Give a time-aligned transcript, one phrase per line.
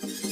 [0.00, 0.27] What is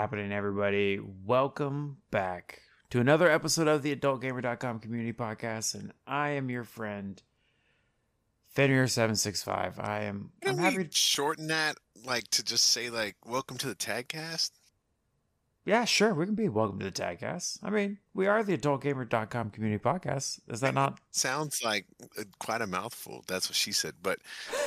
[0.00, 0.98] happening, everybody?
[1.26, 7.22] Welcome back to another episode of the AdultGamer.com community podcast, and I am your friend,
[8.56, 9.78] Fenrir765.
[9.78, 10.88] I am I'm Can we happy.
[10.90, 14.52] shorten that, like to just say like "Welcome to the Tagcast"?
[15.70, 17.60] Yeah, sure, we can be welcome to the Tagcast.
[17.62, 20.40] I mean, we are the AdultGamer.com community podcast.
[20.48, 20.98] Is that not?
[21.12, 21.86] Sounds like
[22.18, 23.22] uh, quite a mouthful.
[23.28, 23.94] That's what she said.
[24.02, 24.18] But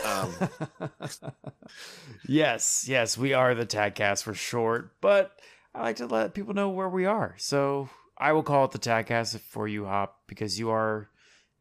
[0.06, 0.34] um,
[2.26, 5.38] yes, yes, we are the Tagcast for short, but
[5.76, 7.36] I like to let people know where we are.
[7.38, 11.09] So I will call it the Tagcast for you, Hop, because you are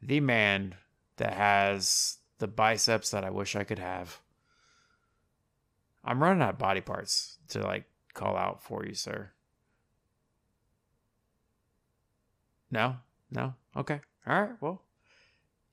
[0.01, 0.77] the man
[1.17, 4.21] that has the biceps that I wish I could have.
[6.05, 9.31] I'm running out of body parts to like call out for you, sir.
[12.71, 12.97] No,
[13.31, 14.53] no, okay, all right.
[14.61, 14.83] Well,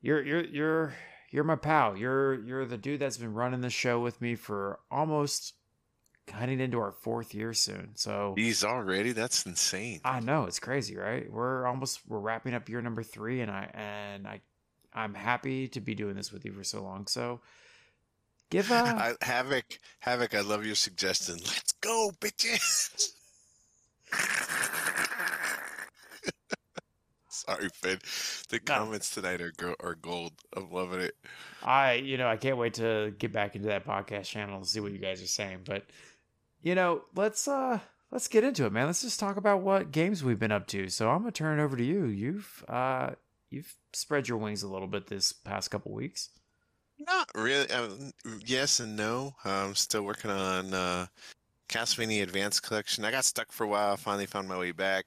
[0.01, 0.93] you're you're you're
[1.31, 1.95] you're my pal.
[1.95, 5.53] You're you're the dude that's been running the show with me for almost
[6.27, 7.91] cutting into our fourth year soon.
[7.95, 9.11] So he's already.
[9.11, 10.01] That's insane.
[10.03, 11.31] I know it's crazy, right?
[11.31, 14.41] We're almost we're wrapping up year number three, and I and I
[14.93, 17.07] I'm happy to be doing this with you for so long.
[17.07, 17.41] So
[18.49, 19.65] give a I, Havoc,
[19.99, 20.33] Havoc.
[20.35, 21.35] I love your suggestion.
[21.35, 23.11] Let's go, bitches.
[27.29, 27.99] Sorry, Finn.
[28.49, 28.75] The No.
[28.77, 30.33] comments tonight are go- are gold.
[30.55, 31.15] I'm loving it.
[31.63, 34.79] I, you know, I can't wait to get back into that podcast channel and see
[34.79, 35.59] what you guys are saying.
[35.65, 35.85] But,
[36.61, 37.79] you know, let's uh
[38.11, 38.87] let's get into it, man.
[38.87, 40.89] Let's just talk about what games we've been up to.
[40.89, 42.05] So I'm gonna turn it over to you.
[42.05, 43.11] You've uh
[43.49, 46.29] you've spread your wings a little bit this past couple weeks.
[46.99, 47.69] Not really.
[47.71, 48.11] Um,
[48.45, 49.35] yes and no.
[49.45, 51.07] I'm still working on uh,
[51.69, 53.05] Castlevania Advanced Collection.
[53.05, 53.95] I got stuck for a while.
[53.97, 55.05] Finally found my way back,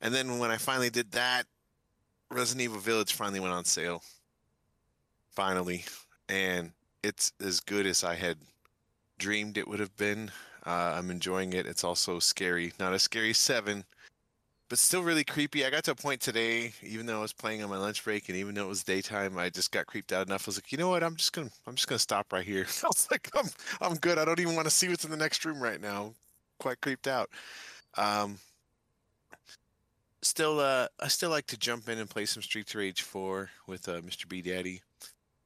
[0.00, 1.46] and then when I finally did that,
[2.30, 4.02] Resident Evil Village finally went on sale.
[5.30, 5.84] Finally,
[6.28, 8.36] and it's as good as I had
[9.18, 10.30] dreamed it would have been.
[10.66, 11.66] Uh, I'm enjoying it.
[11.66, 12.72] It's also scary.
[12.78, 13.84] Not a scary seven,
[14.70, 15.66] but still really creepy.
[15.66, 18.28] I got to a point today, even though I was playing on my lunch break,
[18.28, 20.46] and even though it was daytime, I just got creeped out enough.
[20.46, 21.02] I was like, you know what?
[21.02, 22.66] I'm just gonna, I'm just gonna stop right here.
[22.84, 23.46] I was like, I'm,
[23.80, 24.16] I'm good.
[24.16, 26.04] I don't even want to see what's in the next room right now.
[26.04, 26.14] I'm
[26.60, 27.28] quite creeped out.
[27.96, 28.38] Um,
[30.22, 33.88] still, uh, I still like to jump in and play some Streets Rage 4 with
[33.88, 34.28] uh, Mr.
[34.28, 34.82] B Daddy.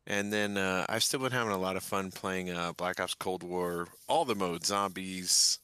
[0.06, 3.14] And then uh, I've still been having a lot of fun playing uh, Black Ops
[3.14, 5.60] Cold War, all the modes, zombies,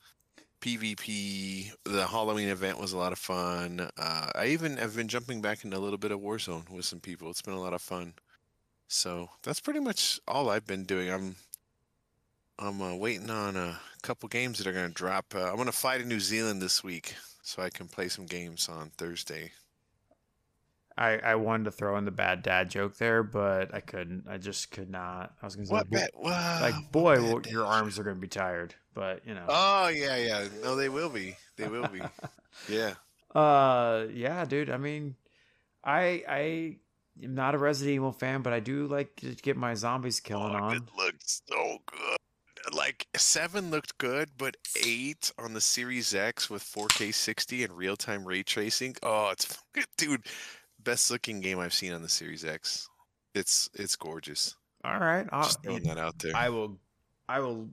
[0.61, 1.73] PvP.
[1.85, 3.89] The Halloween event was a lot of fun.
[3.97, 7.01] Uh, I even have been jumping back into a little bit of Warzone with some
[7.01, 7.31] people.
[7.31, 8.15] It's been a lot of fun.
[8.89, 11.11] So that's pretty much all I've been doing.
[11.11, 11.37] I'm
[12.59, 15.35] I'm uh, waiting on a couple games that are going to drop.
[15.35, 18.27] Uh, I'm going to fly to New Zealand this week so I can play some
[18.27, 19.53] games on Thursday.
[21.01, 24.27] I, I wanted to throw in the bad dad joke there, but I couldn't.
[24.29, 25.33] I just could not.
[25.43, 26.11] I was gonna say, What bo- bet?
[26.15, 28.75] Wow, like, boy, well, your arms are gonna be tired.
[28.93, 30.47] But you know, Oh yeah, yeah.
[30.63, 31.37] No, they will be.
[31.57, 32.03] They will be.
[32.69, 32.95] yeah.
[33.35, 34.69] Uh, yeah, dude.
[34.69, 35.15] I mean,
[35.83, 36.77] I I
[37.23, 40.55] am not a Resident Evil fan, but I do like to get my zombies killing
[40.55, 40.77] Oh, on.
[40.77, 42.75] It looked so good.
[42.75, 47.97] Like seven looked good, but eight on the Series X with 4K 60 and real
[47.97, 48.97] time ray tracing.
[49.03, 49.57] Oh, it's
[49.97, 50.27] dude,
[50.85, 52.89] best looking game I've seen on the Series X.
[53.35, 54.57] It's it's gorgeous.
[54.85, 56.35] All right, I'll, Just throwing that out there.
[56.35, 56.79] I will
[57.29, 57.69] I will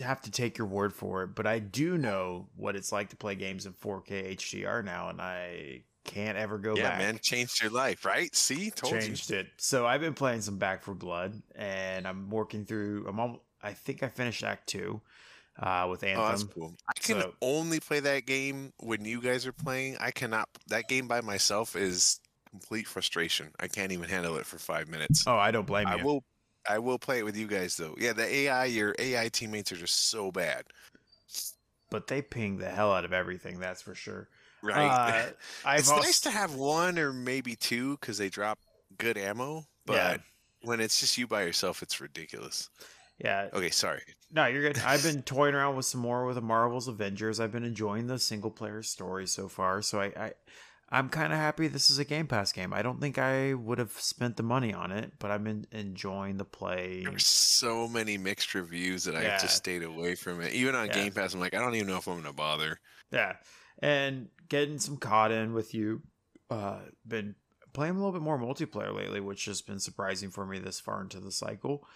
[0.00, 3.16] have to take your word for it, but I do know what it's like to
[3.16, 6.98] play games in 4K HDR now, and I can't ever go yeah, back.
[6.98, 8.34] man, changed your life, right?
[8.34, 9.48] See, told changed it.
[9.56, 13.06] So I've been playing some Back 4 Blood, and I'm working through.
[13.08, 15.00] I'm all, I think I finished Act Two
[15.58, 16.10] uh, with you.
[16.10, 16.60] Oh, that's Anthem.
[16.60, 16.74] cool.
[16.88, 19.96] I can So- only play that game when you guys are playing.
[20.00, 20.48] I cannot.
[20.68, 22.20] That game by myself is
[22.50, 23.48] complete frustration.
[23.60, 25.24] I can't even handle it for five minutes.
[25.26, 26.04] oh, I don't blame I you.
[26.04, 26.24] will
[26.68, 27.94] I will play it with you guys though.
[27.98, 30.64] Yeah, the AI your AI teammates are just so bad.
[31.90, 33.58] but they ping the hell out of everything.
[33.58, 34.28] That's for sure.
[34.62, 34.86] Right.
[34.86, 35.30] Uh,
[35.78, 38.58] it's also, nice to have one or maybe two because they drop
[38.98, 40.16] good ammo, but Yeah.
[40.62, 42.68] when it's just you by yourself, it's ridiculous.
[43.18, 43.48] yeah.
[43.52, 44.02] Okay, sorry.
[44.32, 44.78] No, you're good.
[44.80, 47.40] I've been toying around with some more with the Marvel's Avengers.
[47.40, 49.80] I've been enjoying the single player story so far.
[49.80, 50.32] So I, I
[50.90, 52.72] I'm kind of happy this is a Game Pass game.
[52.72, 56.38] I don't think I would have spent the money on it, but I've been enjoying
[56.38, 57.02] the play.
[57.02, 60.52] There were so many mixed reviews that I just stayed away from it.
[60.54, 60.94] Even on Yeah.
[60.94, 62.80] Game Pass, I'm like, I don't even know if I'm gonna bother.
[63.10, 63.36] Yeah,
[63.80, 66.02] and getting some caught in with you.
[66.50, 67.34] Uh, been
[67.74, 71.02] playing a little bit more multiplayer lately, which has been surprising for me this far
[71.02, 71.86] into the cycle.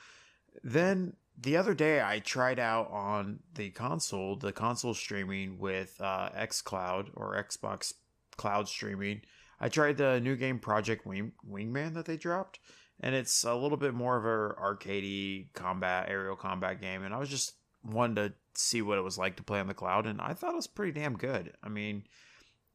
[0.62, 6.28] Then the other day, I tried out on the console, the console streaming with uh,
[6.36, 7.94] XCloud or Xbox
[8.36, 9.22] Cloud streaming.
[9.60, 12.58] I tried the new game Project Wing, Wingman that they dropped,
[13.00, 17.04] and it's a little bit more of a arcadey combat, aerial combat game.
[17.04, 19.74] And I was just wanted to see what it was like to play on the
[19.74, 21.52] cloud, and I thought it was pretty damn good.
[21.62, 22.04] I mean,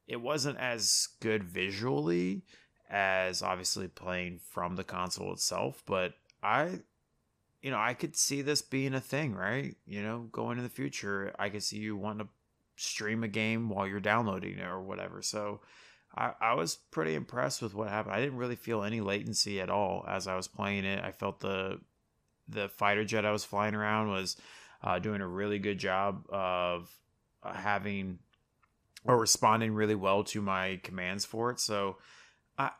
[0.08, 2.44] it wasn't as good visually
[2.90, 6.80] as obviously playing from the console itself, but I
[7.62, 9.76] you know, I could see this being a thing, right?
[9.86, 12.32] You know, going in the future, I could see you wanting to
[12.78, 15.22] stream a game while you're downloading it or whatever.
[15.22, 15.60] So
[16.16, 18.16] I, I was pretty impressed with what happened.
[18.16, 21.04] I didn't really feel any latency at all as I was playing it.
[21.04, 21.80] I felt the
[22.48, 24.38] the fighter jet I was flying around was
[24.82, 26.90] uh, doing a really good job of
[27.44, 28.20] uh, having
[29.04, 31.60] or responding really well to my commands for it.
[31.60, 31.98] So
[32.58, 32.72] I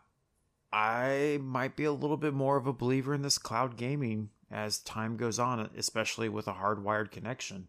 [0.72, 4.80] I might be a little bit more of a believer in this cloud gaming as
[4.80, 7.68] time goes on, especially with a hardwired connection.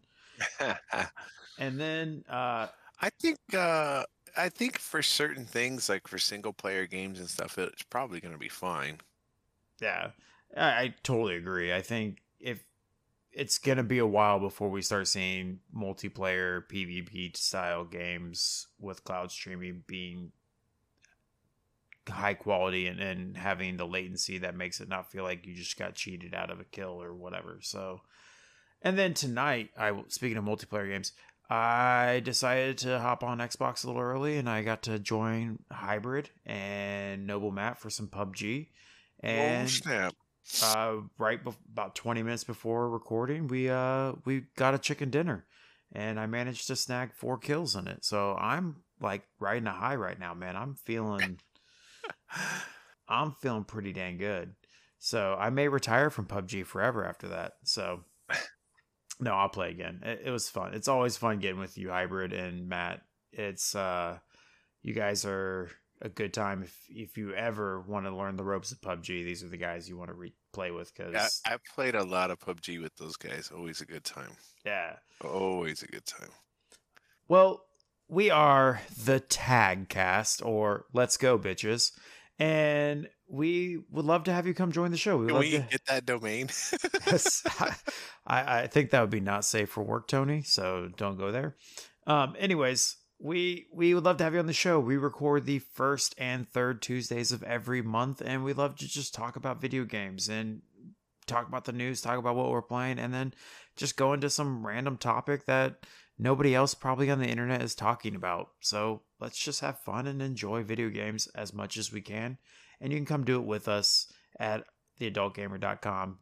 [1.59, 2.67] And then uh
[3.01, 7.57] I think uh I think for certain things like for single player games and stuff,
[7.57, 8.99] it's probably gonna be fine.
[9.81, 10.11] yeah,
[10.55, 11.73] I, I totally agree.
[11.73, 12.63] I think if
[13.31, 19.31] it's gonna be a while before we start seeing multiplayer PvP style games with cloud
[19.31, 20.31] streaming being
[22.09, 25.77] high quality and, and having the latency that makes it not feel like you just
[25.77, 27.59] got cheated out of a kill or whatever.
[27.61, 28.01] So,
[28.81, 31.13] and then tonight, I speaking of multiplayer games,
[31.49, 36.29] I decided to hop on Xbox a little early and I got to join Hybrid
[36.45, 38.67] and Noble Map for some PUBG.
[38.67, 40.13] oh And snap!
[40.63, 45.45] uh, right bef- about 20 minutes before recording, we uh we got a chicken dinner,
[45.91, 48.05] and I managed to snag four kills in it.
[48.05, 50.55] So I'm like riding a high right now, man.
[50.55, 51.39] I'm feeling
[53.07, 54.53] I'm feeling pretty dang good.
[54.99, 57.53] So I may retire from PUBG forever after that.
[57.63, 58.01] So
[59.19, 60.01] no, I'll play again.
[60.03, 60.73] It, it was fun.
[60.73, 63.01] It's always fun getting with you, Hybrid and Matt.
[63.31, 64.17] It's uh,
[64.81, 65.69] you guys are
[66.01, 69.05] a good time if if you ever want to learn the ropes of PUBG.
[69.25, 72.31] These are the guys you want to re- play with because I played a lot
[72.31, 73.51] of PUBG with those guys.
[73.55, 74.31] Always a good time.
[74.65, 74.95] yeah.
[75.23, 76.29] Always a good time.
[77.27, 77.63] Well,
[78.07, 81.91] we are the Tag Cast, or Let's Go Bitches,
[82.39, 85.17] and we would love to have you come join the show.
[85.17, 85.67] We would Can love we to.
[85.69, 86.49] get that domain?
[87.07, 87.43] Yes,
[88.27, 90.41] I, I think that would be not safe for work, Tony.
[90.43, 91.55] So don't go there.
[92.07, 94.79] Um, anyways, we we would love to have you on the show.
[94.79, 99.13] We record the first and third Tuesdays of every month, and we love to just
[99.13, 100.61] talk about video games and
[101.27, 103.33] talk about the news, talk about what we're playing, and then
[103.75, 105.85] just go into some random topic that
[106.17, 108.49] nobody else probably on the internet is talking about.
[108.59, 112.37] So let's just have fun and enjoy video games as much as we can.
[112.81, 114.63] And you can come do it with us at
[114.99, 116.19] theadultgamer.com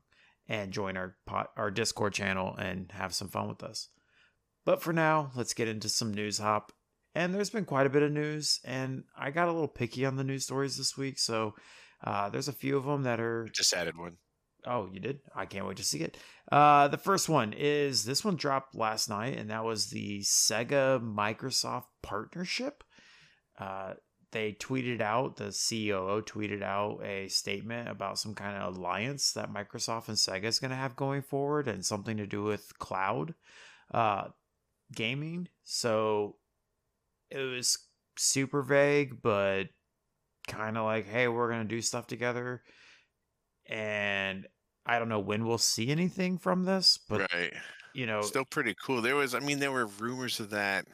[0.49, 3.89] and join our pot, our Discord channel and have some fun with us.
[4.65, 6.71] But for now, let's get into some news hop.
[7.15, 10.17] And there's been quite a bit of news, and I got a little picky on
[10.17, 11.17] the news stories this week.
[11.17, 11.55] So
[12.03, 14.17] uh, there's a few of them that are Just added one.
[14.65, 15.21] Oh, you did?
[15.33, 16.17] I can't wait to see it.
[16.51, 21.01] Uh, the first one is this one dropped last night, and that was the Sega
[21.01, 22.83] Microsoft partnership.
[23.57, 23.93] Uh,
[24.31, 29.53] they tweeted out, the COO tweeted out a statement about some kind of alliance that
[29.53, 33.33] Microsoft and Sega is going to have going forward and something to do with cloud
[33.93, 34.25] uh,
[34.93, 35.47] gaming.
[35.63, 36.35] So
[37.31, 37.77] it was
[38.17, 39.67] super vague, but
[40.47, 42.63] kind of like, hey, we're going to do stuff together.
[43.69, 44.45] And
[44.85, 47.53] I don't know when we'll see anything from this, but right.
[47.93, 49.01] you know, Still pretty cool.
[49.01, 50.85] There was, I mean, there were rumors of that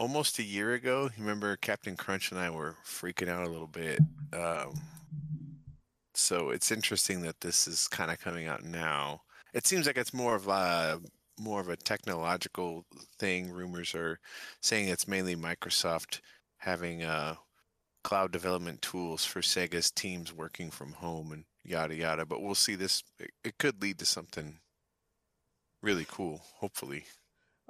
[0.00, 1.10] almost a year ago.
[1.18, 4.00] Remember Captain Crunch and I were freaking out a little bit.
[4.32, 4.80] Um,
[6.14, 9.20] so it's interesting that this is kind of coming out now.
[9.52, 11.00] It seems like it's more of a
[11.38, 12.84] more of a technological
[13.18, 13.50] thing.
[13.50, 14.18] Rumors are
[14.62, 16.20] saying it's mainly Microsoft
[16.58, 17.34] having uh,
[18.02, 22.24] cloud development tools for Sega's teams working from home and yada yada.
[22.24, 22.74] But we'll see.
[22.74, 24.60] This it, it could lead to something
[25.82, 26.40] really cool.
[26.54, 27.04] Hopefully.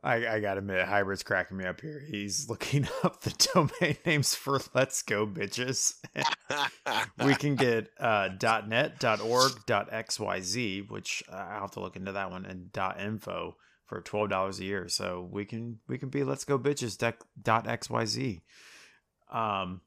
[0.03, 2.03] I, I gotta admit, Hybrid's cracking me up here.
[2.09, 5.95] He's looking up the domain names for Let's Go Bitches.
[7.25, 8.31] we can get uh,
[8.67, 14.01] .net, .org, .xyz, which uh, I'll have to look into that one, and .info for
[14.01, 14.89] twelve dollars a year.
[14.89, 16.97] So we can we can be Let's Go Bitches
[17.43, 18.41] dot .xyz.
[19.31, 19.83] Um,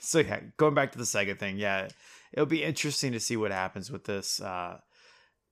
[0.00, 1.88] so yeah, going back to the Sega thing, yeah,
[2.32, 4.40] it'll be interesting to see what happens with this.
[4.40, 4.78] Uh,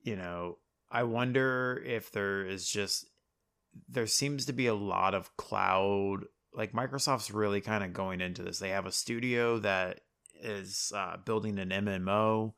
[0.02, 0.58] you know,
[0.90, 3.06] I wonder if there is just
[3.88, 6.24] there seems to be a lot of cloud
[6.54, 8.58] like Microsoft's really kind of going into this.
[8.58, 10.00] They have a studio that
[10.42, 12.52] is uh, building an MMO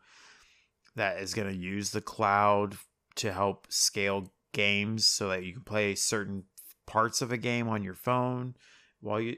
[0.97, 2.77] that is going to use the cloud
[3.17, 6.45] to help scale games so that you can play certain
[6.87, 8.55] parts of a game on your phone
[9.01, 9.37] while you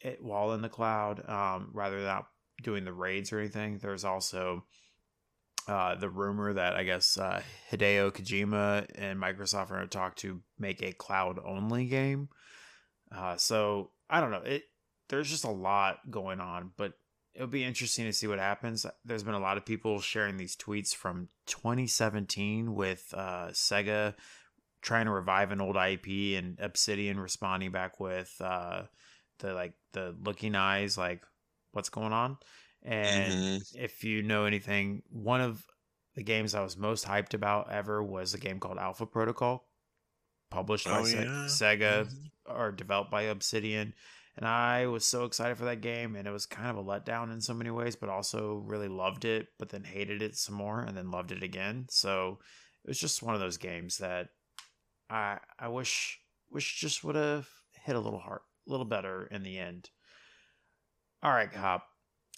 [0.00, 2.22] it, while in the cloud um, rather than
[2.62, 3.78] doing the raids or anything.
[3.78, 4.64] There's also
[5.68, 10.16] uh, the rumor that I guess uh, Hideo Kojima and Microsoft are going to talk
[10.16, 12.28] to make a cloud only game.
[13.14, 14.42] Uh, so I don't know.
[14.42, 14.64] It
[15.08, 16.94] there's just a lot going on, but
[17.34, 18.86] it'll be interesting to see what happens.
[19.04, 24.14] There's been a lot of people sharing these tweets from 2017 with uh, Sega
[24.82, 28.82] trying to revive an old IP and Obsidian responding back with uh,
[29.38, 31.22] the like the looking eyes, like
[31.72, 32.38] what's going on.
[32.86, 33.84] And mm-hmm.
[33.84, 35.66] if you know anything, one of
[36.14, 39.66] the games I was most hyped about ever was a game called Alpha Protocol,
[40.50, 41.46] published by oh, Se- yeah.
[41.48, 42.56] Sega mm-hmm.
[42.56, 43.92] or developed by Obsidian.
[44.36, 47.32] And I was so excited for that game, and it was kind of a letdown
[47.32, 50.80] in so many ways, but also really loved it, but then hated it some more,
[50.80, 51.86] and then loved it again.
[51.90, 52.38] So
[52.84, 54.28] it was just one of those games that
[55.10, 57.48] I I wish wish just would have
[57.84, 59.90] hit a little hard, a little better in the end.
[61.22, 61.88] All right, Cop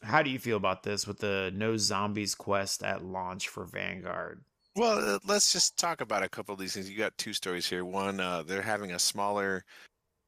[0.03, 4.43] how do you feel about this with the no zombies quest at launch for Vanguard?
[4.77, 6.89] Well, uh, let's just talk about a couple of these things.
[6.89, 7.85] You got two stories here.
[7.85, 9.65] One, uh, they're having a smaller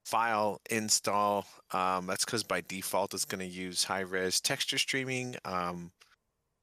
[0.04, 1.46] file install.
[1.70, 5.36] Um, that's because by default it's going to use high res texture streaming.
[5.44, 5.92] Um,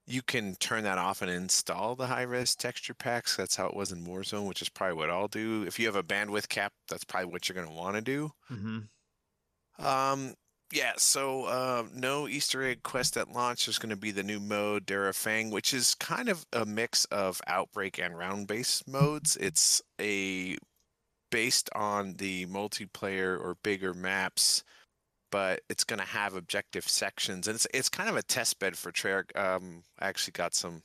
[0.06, 3.36] you can turn that off and install the high res texture packs.
[3.38, 5.64] That's how it was in Warzone, which is probably what I'll do.
[5.64, 8.32] If you have a bandwidth cap, that's probably what you're going to want to do.
[8.52, 9.86] Mm-hmm.
[9.86, 10.34] Um,
[10.72, 13.66] yeah, so uh, no Easter egg quest at launch.
[13.66, 17.42] There's going to be the new mode, Fang, which is kind of a mix of
[17.48, 19.38] Outbreak and round base modes.
[19.38, 20.58] It's a
[21.30, 24.64] based on the multiplayer or bigger maps,
[25.32, 28.78] but it's going to have objective sections, and it's it's kind of a test bed
[28.78, 29.36] for Treyarch.
[29.38, 30.82] Um, I actually got some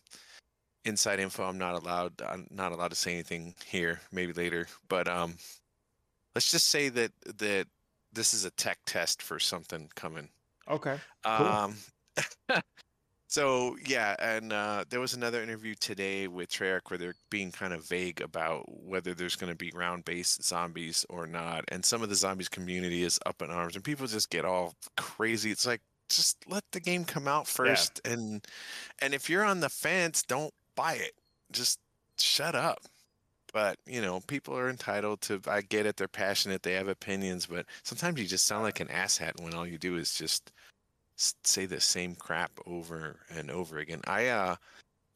[0.84, 1.44] inside info.
[1.44, 2.22] I'm not allowed.
[2.26, 4.00] I'm not allowed to say anything here.
[4.12, 5.34] Maybe later, but um,
[6.36, 7.66] let's just say that that
[8.12, 10.28] this is a tech test for something coming.
[10.70, 10.98] Okay.
[11.24, 11.46] Cool.
[11.46, 11.76] Um,
[13.28, 17.72] so yeah, and uh, there was another interview today with Treyarch where they're being kind
[17.72, 22.08] of vague about whether there's going to be round-based zombies or not, and some of
[22.08, 25.50] the zombies community is up in arms, and people just get all crazy.
[25.50, 28.12] It's like just let the game come out first, yeah.
[28.12, 28.46] and
[29.00, 31.12] and if you're on the fence, don't buy it.
[31.50, 31.80] Just
[32.18, 32.80] shut up
[33.52, 37.46] but you know people are entitled to i get it they're passionate they have opinions
[37.46, 40.52] but sometimes you just sound like an asshat when all you do is just
[41.16, 44.00] say the same crap over and over again.
[44.06, 44.56] I uh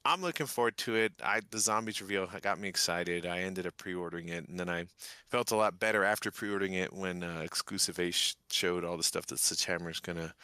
[0.04, 1.12] i'm looking forward to it.
[1.22, 3.26] I the zombies reveal got me excited.
[3.26, 4.86] I ended up pre-ordering it and then i
[5.28, 9.02] felt a lot better after pre-ordering it when uh, exclusive a sh- showed all the
[9.02, 10.34] stuff that is gonna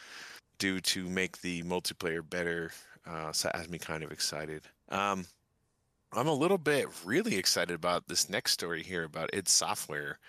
[0.59, 2.71] do to make the multiplayer better
[3.07, 4.63] uh so that has me kind of excited.
[4.89, 5.25] Um
[6.15, 10.19] I'm a little bit really excited about this next story here about id Software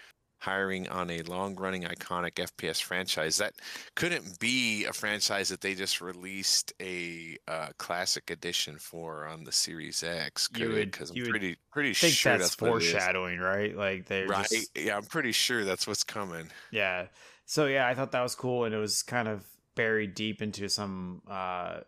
[0.44, 3.38] hiring on a long running iconic FPS franchise.
[3.38, 3.54] That
[3.94, 9.52] couldn't be a franchise that they just released a uh, classic edition for on the
[9.52, 10.48] Series X.
[10.48, 13.76] Because I'm pretty pretty sure that's, that's foreshadowing, right?
[13.76, 14.46] Like they right.
[14.48, 14.70] Just...
[14.76, 16.50] Yeah, I'm pretty sure that's what's coming.
[16.70, 17.06] Yeah.
[17.46, 20.68] So yeah, I thought that was cool, and it was kind of buried deep into
[20.68, 21.80] some uh,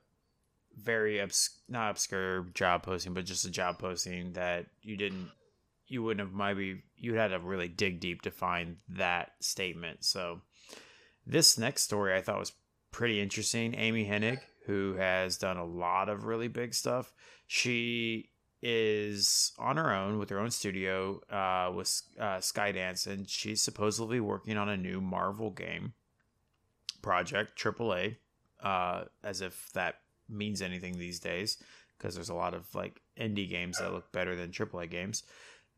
[0.76, 5.30] very obs- not obscure job posting, but just a job posting that you didn't,
[5.88, 10.04] you wouldn't have maybe you had to really dig deep to find that statement.
[10.04, 10.40] So
[11.26, 12.52] this next story I thought was
[12.90, 13.74] pretty interesting.
[13.74, 17.12] Amy Hennig, who has done a lot of really big stuff,
[17.46, 18.30] she
[18.62, 24.18] is on her own with her own studio uh, with uh, Skydance, and she's supposedly
[24.18, 25.92] working on a new Marvel game
[27.02, 28.16] project, AAA,
[28.62, 29.96] uh, as if that
[30.28, 31.58] means anything these days
[31.96, 35.22] because there's a lot of like indie games that look better than AAA games.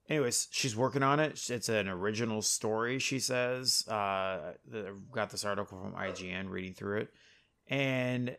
[0.09, 1.51] Anyways, she's working on it.
[1.51, 3.87] It's an original story, she says.
[3.87, 4.53] Uh,
[5.13, 7.09] got this article from IGN reading through it.
[7.69, 8.35] And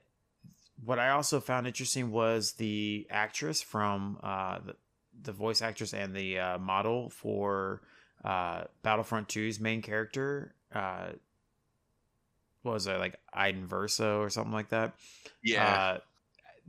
[0.83, 4.75] what I also found interesting was the actress from uh, the,
[5.21, 7.81] the voice actress and the uh, model for
[8.23, 10.55] uh, Battlefront 2's main character.
[12.69, 14.93] Uh, what was it like Iden Verso or something like that?
[15.43, 15.65] Yeah.
[15.65, 15.99] Uh,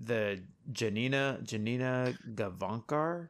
[0.03, 0.41] the
[0.73, 3.29] Janina Janina Gavankar,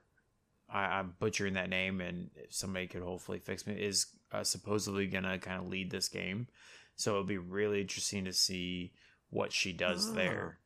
[0.72, 3.74] I, I'm butchering that name, and if somebody could hopefully fix me.
[3.74, 6.46] Is uh, supposedly gonna kind of lead this game,
[6.96, 8.92] so it'll be really interesting to see
[9.30, 10.12] what she does Oh.
[10.14, 10.58] there.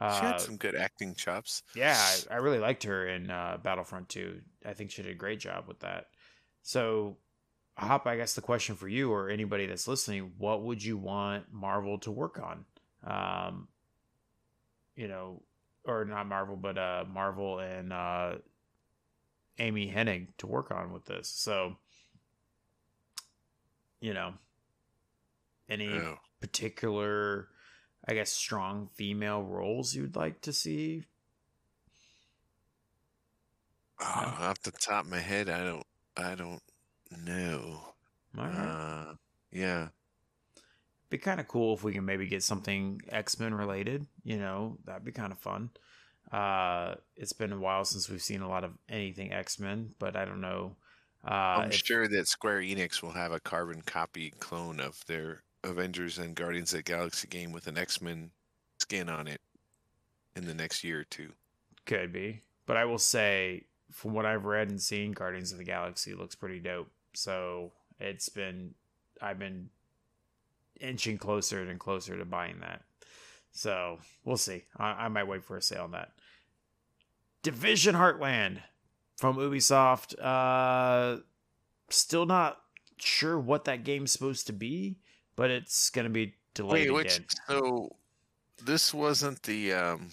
[0.00, 1.62] she Uh, had some good acting chops.
[1.76, 1.96] yeah,
[2.30, 4.40] I, I really liked her in uh, Battlefront 2.
[4.66, 6.06] I think she did a great job with that.
[6.62, 7.18] So,
[7.76, 11.52] Hop, I guess the question for you or anybody that's listening, what would you want
[11.52, 12.64] Marvel to work on?
[13.04, 13.68] Um,
[14.94, 15.42] you know,
[15.84, 18.34] or not Marvel, but uh, Marvel and uh,
[19.58, 21.28] Amy Hennig to work on with this.
[21.28, 21.76] So,
[24.00, 24.34] you know,
[25.68, 26.18] any Oh.
[26.40, 27.48] particular,
[28.06, 31.06] I guess, strong female roles you'd like to see?
[34.00, 34.04] Oh,
[34.38, 36.62] off the top of my head, I don't, I don't
[37.24, 37.80] know.
[38.38, 39.06] All right.
[39.10, 39.14] Uh,
[39.52, 39.88] yeah.
[41.10, 44.06] be kind of cool if we can maybe get something X Men related.
[44.24, 45.70] You know, that'd be kind of fun.
[46.32, 50.16] Uh, it's been a while since we've seen a lot of anything X Men, but
[50.16, 50.76] I don't know.
[51.24, 51.30] Uh,
[51.62, 56.18] I'm if- sure that Square Enix will have a carbon copy clone of their Avengers
[56.18, 58.30] and Guardians of the Galaxy game with an X Men
[58.80, 59.40] skin on it
[60.36, 61.30] in the next year or two.
[61.86, 65.64] could be, but I will say, from what I've read and seen, Guardians of the
[65.64, 66.90] Galaxy looks pretty dope.
[67.16, 68.74] So it's been,
[69.20, 69.70] I've been
[70.80, 72.82] inching closer and closer to buying that.
[73.52, 74.64] So we'll see.
[74.76, 76.12] I, I might wait for a sale on that.
[77.42, 78.58] Division Heartland
[79.16, 80.18] from Ubisoft.
[80.20, 81.20] Uh,
[81.90, 82.58] still not
[82.98, 84.96] sure what that game's supposed to be,
[85.36, 87.28] but it's gonna be delayed Wait, which again.
[87.48, 87.96] so
[88.64, 90.08] this wasn't the um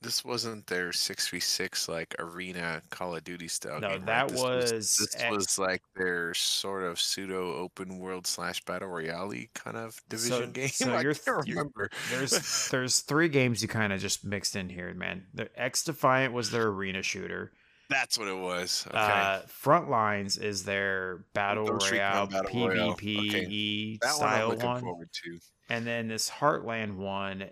[0.00, 3.80] this wasn't their six v six like arena Call of Duty style.
[3.80, 4.06] No, game, right?
[4.06, 8.88] that This was this X- was like their sort of pseudo open world slash battle
[8.88, 10.68] royale kind of division game.
[10.68, 11.90] so I can't remember.
[12.10, 15.26] There's there's three games you kind of just mixed in here, man.
[15.34, 17.52] The X Defiant was their arena shooter.
[17.90, 18.84] That's what it was.
[18.88, 18.98] Okay.
[18.98, 22.50] Uh, Frontlines is their battle royale Battle.
[22.50, 25.38] PvPe one I'm style one, forward to.
[25.70, 27.44] and then this Heartland one.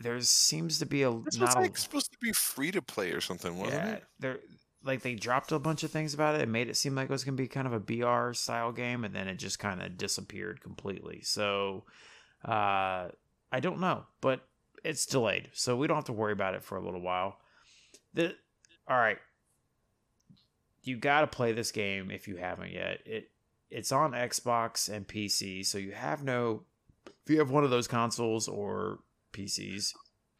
[0.00, 2.82] There seems to be a This not was a like supposed to be free to
[2.82, 4.04] play or something, wasn't yeah, it?
[4.18, 4.38] They're
[4.82, 7.12] like they dropped a bunch of things about it and made it seem like it
[7.12, 9.96] was gonna be kind of a BR style game, and then it just kind of
[9.96, 11.20] disappeared completely.
[11.22, 11.84] So
[12.44, 13.08] uh
[13.52, 14.46] I don't know, but
[14.82, 17.38] it's delayed, so we don't have to worry about it for a little while.
[18.12, 18.34] The
[18.88, 19.18] all right,
[20.82, 23.00] you got to play this game if you haven't yet.
[23.06, 23.30] It
[23.70, 26.62] it's on Xbox and PC, so you have no.
[27.06, 29.00] If you have one of those consoles or
[29.34, 29.92] PCs,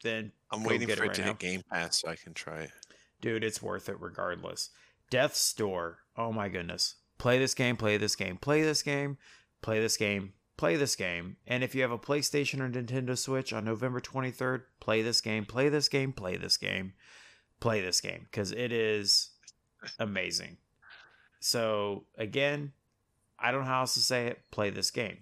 [0.03, 2.61] then I'm waiting for it it to right hit Game Pass so I can try
[2.61, 2.71] it.
[3.21, 4.69] dude, it's worth it regardless.
[5.09, 5.99] Death's Door.
[6.17, 6.95] Oh my goodness.
[7.17, 9.17] Play this game, play this game, play this game,
[9.61, 11.37] play this game, play this game.
[11.47, 15.45] And if you have a PlayStation or Nintendo Switch on November 23rd, play this game,
[15.45, 16.93] play this game, play this game,
[17.59, 19.31] play this game because it is
[19.99, 20.57] amazing.
[21.39, 22.73] So, again,
[23.39, 24.39] I don't know how else to say it.
[24.51, 25.19] Play this game.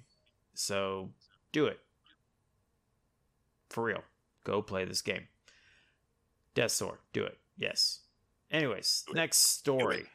[0.53, 1.09] So,
[1.51, 1.79] do it.
[3.73, 4.03] For real.
[4.43, 5.27] Go play this game.
[6.53, 6.99] Death's Door.
[7.11, 7.37] Do it.
[7.57, 8.01] Yes.
[8.51, 10.05] Anyways, next story.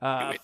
[0.00, 0.34] Uh.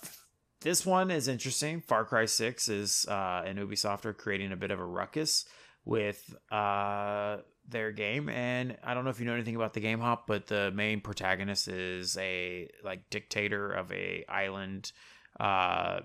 [0.61, 1.81] This one is interesting.
[1.81, 5.45] Far Cry 6 is uh, and Ubisoft are creating a bit of a ruckus
[5.85, 8.29] with uh, their game.
[8.29, 11.01] And I don't know if you know anything about the game hop, but the main
[11.01, 14.91] protagonist is a like dictator of a island
[15.39, 16.01] uh,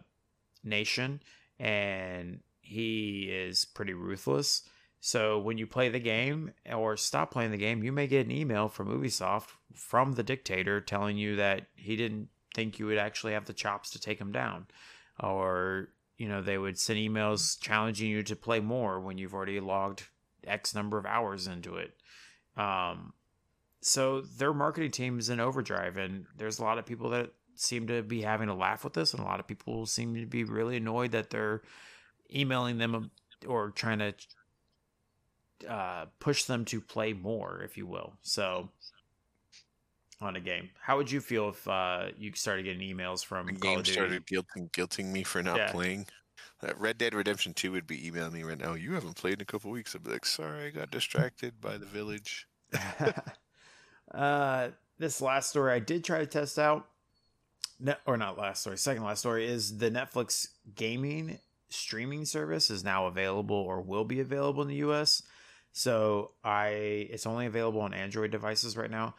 [0.64, 1.22] nation,
[1.60, 4.70] and he is pretty ruthless.
[5.06, 8.32] So when you play the game or stop playing the game, you may get an
[8.32, 13.34] email from Ubisoft from the dictator telling you that he didn't think you would actually
[13.34, 14.66] have the chops to take him down.
[15.20, 19.60] Or, you know, they would send emails challenging you to play more when you've already
[19.60, 20.04] logged
[20.48, 21.98] X number of hours into it.
[22.56, 23.12] Um,
[23.82, 27.88] so their marketing team is in overdrive, and there's a lot of people that seem
[27.88, 30.46] to be having a laugh with this, and a lot of people seem to be
[30.46, 31.62] really annoyed that they're
[32.34, 33.12] emailing them
[33.46, 34.14] or trying to
[35.68, 38.14] uh, push them to play more, if you will.
[38.22, 38.70] So
[40.22, 43.54] on a game, how would you feel if uh, you started getting emails from The
[43.54, 45.72] game started guilting, guilting me for not Yeah.
[45.72, 46.08] playing.
[46.62, 48.74] That Red Dead Redemption 2 would be emailing me right now.
[48.74, 49.96] You haven't played in a couple weeks.
[49.96, 52.48] I'd be like, sorry, I got distracted by the village.
[54.14, 56.88] uh, this last story I did try to test out,
[57.80, 61.40] ne- or not last story, second last story is the Netflix gaming
[61.74, 65.24] streaming service is now available or will be available in the US.
[65.74, 66.68] So I
[67.10, 69.16] it's only available on Android devices right now.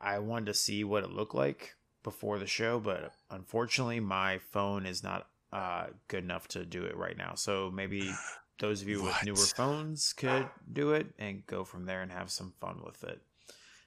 [0.00, 1.74] I wanted to see what it looked like.
[2.02, 6.96] before the show, but unfortunately, my phone is not uh, good enough to do it
[6.96, 7.34] right now.
[7.34, 8.10] So maybe
[8.58, 12.30] those of you with newer phones could do it and go from there and have
[12.30, 13.20] some fun with it.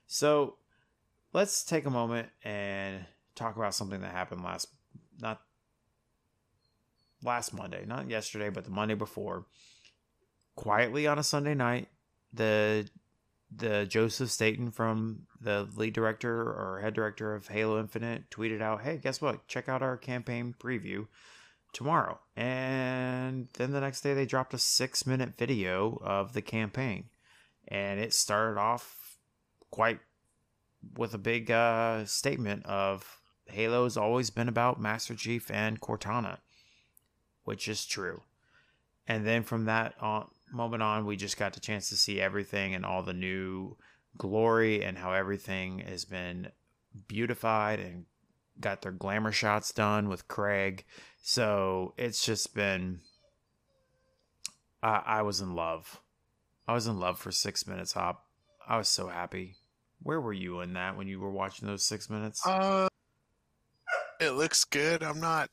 [0.07, 0.57] So
[1.33, 4.67] let's take a moment and talk about something that happened last,
[5.19, 5.41] not
[7.23, 9.45] last Monday, not yesterday, but the Monday before.
[10.55, 11.87] Quietly on a Sunday night,
[12.33, 12.89] the
[13.53, 18.81] the Joseph Staten from the lead director or head director of Halo Infinite tweeted out,
[18.81, 19.47] "Hey, guess what?
[19.47, 21.07] Check out our campaign preview
[21.73, 27.09] tomorrow." And then the next day they dropped a 6-minute video of the campaign.
[27.67, 29.17] And it started off
[29.69, 29.99] quite
[30.97, 36.37] with a big uh, statement of Halo's always been about Master Chief and Cortana,
[37.43, 38.21] which is true.
[39.07, 42.73] And then from that on, moment on, we just got the chance to see everything
[42.75, 43.77] and all the new
[44.17, 46.51] glory and how everything has been
[47.07, 48.05] beautified and
[48.59, 50.85] got their glamour shots done with Craig.
[51.21, 52.99] So it's just been.
[54.83, 56.01] I, I was in love.
[56.67, 58.25] I was in love for six minutes, Hop.
[58.67, 59.57] I was so happy.
[60.03, 62.45] Where were you in that when you were watching those six minutes?
[62.45, 62.87] Uh,
[64.19, 65.03] it looks good.
[65.03, 65.49] I'm not.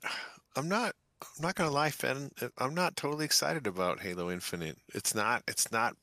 [0.57, 0.95] I'm not.
[1.23, 2.31] I'm not gonna lie, Fenn.
[2.59, 4.79] I'm not totally excited about Halo Infinite.
[4.95, 5.43] It's not.
[5.49, 5.97] It's not.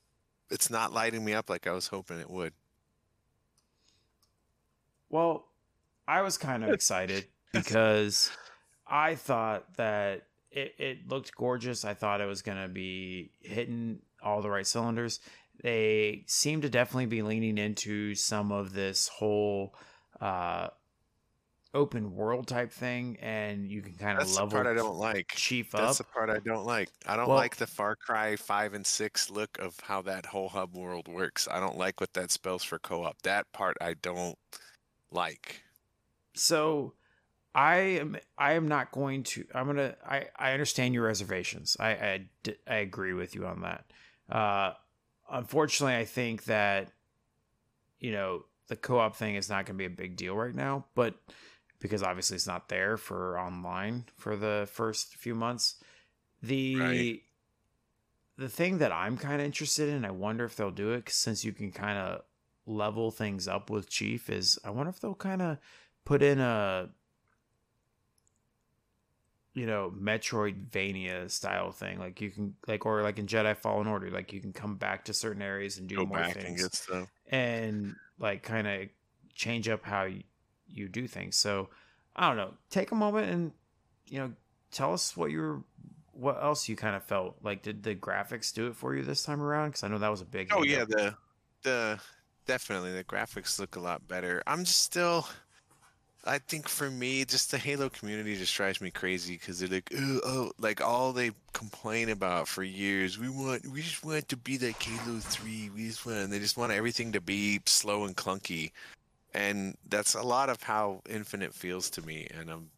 [0.52, 2.54] It's not lighting me up like I was hoping it would.
[5.10, 5.48] Well,
[6.08, 8.30] I was kind of excited because
[8.86, 11.86] I thought that it, it looked gorgeous.
[11.86, 15.20] I thought it was going to be hitting all the right cylinders.
[15.62, 19.74] They seem to definitely be leaning into some of this whole
[20.20, 20.68] uh,
[21.76, 24.96] open world type thing, and you can kind of That's the level part I don't
[24.98, 25.34] like.
[25.36, 26.08] Chief That's up.
[26.08, 26.90] the part I don't like.
[27.06, 30.50] I don't Well- like the Far Cry 5 and 6 look of how that whole
[30.50, 31.48] hub world works.
[31.52, 33.22] I don't like what that spells for co-op.
[33.24, 34.38] That part I don't
[35.12, 35.62] like.
[36.36, 36.94] so
[37.54, 42.28] i am i am not going to i'm gonna i i understand your reservations I
[42.68, 43.86] I agree with you on that
[44.30, 44.74] uh
[45.32, 46.92] unfortunately i think that
[48.00, 50.86] you know the co-op thing is not going to be a big deal right now
[50.96, 51.16] but
[51.80, 55.76] because obviously it's not there for online for the first few months
[56.42, 57.22] the Right.
[58.38, 61.44] the thing that i'm kind of interested in i wonder if they'll do it since
[61.46, 62.22] you can kind of
[62.66, 65.58] level things up with chief is i wonder if they'll kind of
[66.04, 66.90] put in a
[69.54, 74.10] you know metroidvania style thing like you can like or like in jedi fallen order
[74.12, 77.08] like you can come back to certain areas and do Go more and things stuff.
[77.30, 78.90] and like kind of
[79.34, 80.24] change up how you,
[80.68, 81.70] you do things so
[82.16, 83.52] i don't know take a moment and
[84.08, 84.32] you know
[84.72, 85.64] tell us what you're
[86.12, 89.24] what else you kind of felt like did the graphics do it for you this
[89.24, 91.16] time around because i know that was a big Oh yeah, the
[91.64, 92.00] the
[92.46, 94.42] definitely the graphics look a lot better.
[94.48, 95.28] I'm just still
[96.28, 99.92] I think for me, just the Halo community just drives me crazy because they're like,
[99.96, 103.20] oh, oh, like all they complain about for years.
[103.20, 105.70] We want, we just want it to be like Halo Three.
[105.70, 108.72] We just want, and they just want everything to be slow and clunky,
[109.36, 112.28] and that's a lot of how Infinite feels to me.
[112.34, 112.70] And I'm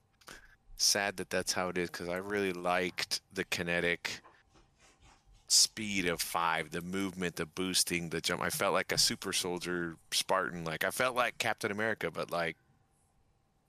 [0.75, 4.21] sad that that's how it is because I really liked the kinetic
[5.47, 8.41] speed of five, the movement, the boosting, the jump.
[8.41, 10.65] I felt like a super soldier Spartan.
[10.65, 12.57] Like I felt like Captain America, but like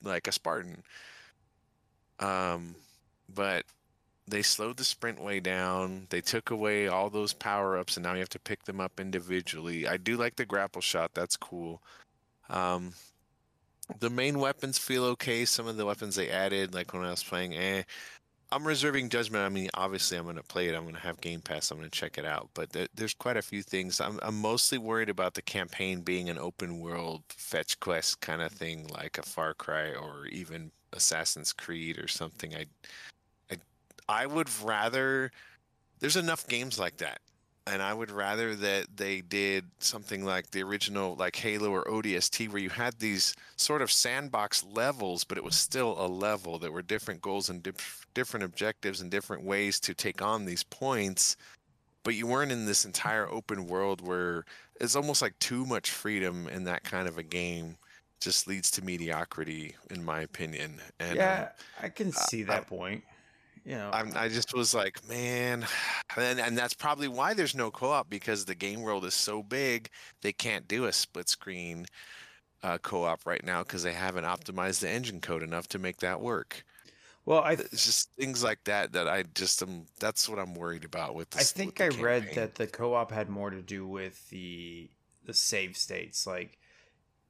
[0.02, 0.82] like a Spartan.
[2.20, 2.74] Um,
[3.32, 3.66] but
[4.26, 6.06] they slowed the sprint way down.
[6.08, 8.98] They took away all those power ups, and now you have to pick them up
[8.98, 9.86] individually.
[9.86, 11.12] I do like the grapple shot.
[11.14, 11.82] That's cool.
[12.50, 12.92] Um,
[14.00, 15.44] the main weapons feel okay.
[15.44, 17.82] Some of the weapons they added, like when I was playing, eh.
[18.50, 19.44] I'm reserving judgment.
[19.44, 20.74] I mean, obviously, I'm going to play it.
[20.74, 21.70] I'm going to have Game Pass.
[21.70, 22.48] I'm going to check it out.
[22.54, 24.00] But there, there's quite a few things.
[24.00, 28.50] I'm, I'm mostly worried about the campaign being an open world fetch quest kind of
[28.50, 32.54] thing, like a Far Cry or even Assassin's Creed or something.
[32.54, 32.64] I,
[33.50, 33.56] I,
[34.08, 35.30] I would rather.
[36.00, 37.20] There's enough games like that,
[37.68, 42.48] and I would rather that they did something like the original, like Halo or ODST,
[42.48, 46.58] where you had these sort of sandbox levels, but it was still a level.
[46.58, 50.64] There were different goals and dif- different objectives and different ways to take on these
[50.64, 51.36] points.
[52.04, 54.44] But you weren't in this entire open world where
[54.80, 57.76] it's almost like too much freedom in that kind of a game
[58.20, 60.80] just leads to mediocrity, in my opinion.
[60.98, 61.48] And um, yeah
[61.80, 63.04] i can see that I'm- point
[63.64, 65.66] you know I'm, I just was like, man,
[66.16, 69.90] and, and that's probably why there's no co-op because the game world is so big
[70.22, 71.86] they can't do a split screen
[72.62, 76.20] uh, co-op right now because they haven't optimized the engine code enough to make that
[76.20, 76.64] work.
[77.24, 79.86] well i It's just things like that that I just am.
[80.00, 81.28] That's what I'm worried about with.
[81.36, 84.90] I think with I the read that the co-op had more to do with the
[85.24, 86.26] the save states.
[86.26, 86.57] Like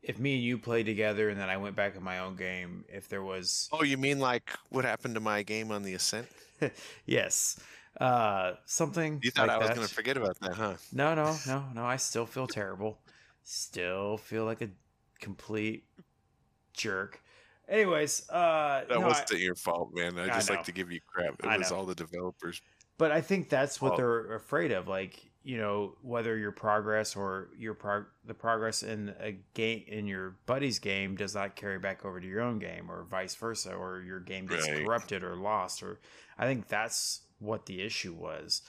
[0.09, 2.85] if me and you played together and then I went back in my own game,
[2.89, 6.29] if there was Oh, you mean like what happened to my game on the Ascent?
[7.07, 7.61] yes,
[8.01, 9.23] uh, something.
[9.23, 9.77] You thought like I was that.
[9.77, 10.77] going to forget about that, huh?
[10.93, 11.85] No, no, no, no.
[11.85, 12.99] I still feel terrible.
[13.43, 14.71] Still feel like a
[15.21, 15.85] complete
[16.73, 17.23] jerk.
[17.69, 20.19] Anyways, uh, That no, wasn't your fault, man.
[20.19, 20.57] I I just know.
[20.57, 21.43] like to give you crap.
[21.45, 21.79] It I was know.
[21.79, 22.63] all the developers.
[22.99, 24.89] but I think that's what they're afraid of.
[24.89, 30.07] Like you know, whether your progress or your prog- the progress in a game in
[30.07, 33.73] your buddy's game does not carry back over to your own game, or vice versa,
[33.73, 34.85] or your game gets Right.
[34.85, 35.83] corrupted or lost.
[35.83, 36.01] Or
[36.37, 38.61] I think that's what the issue was.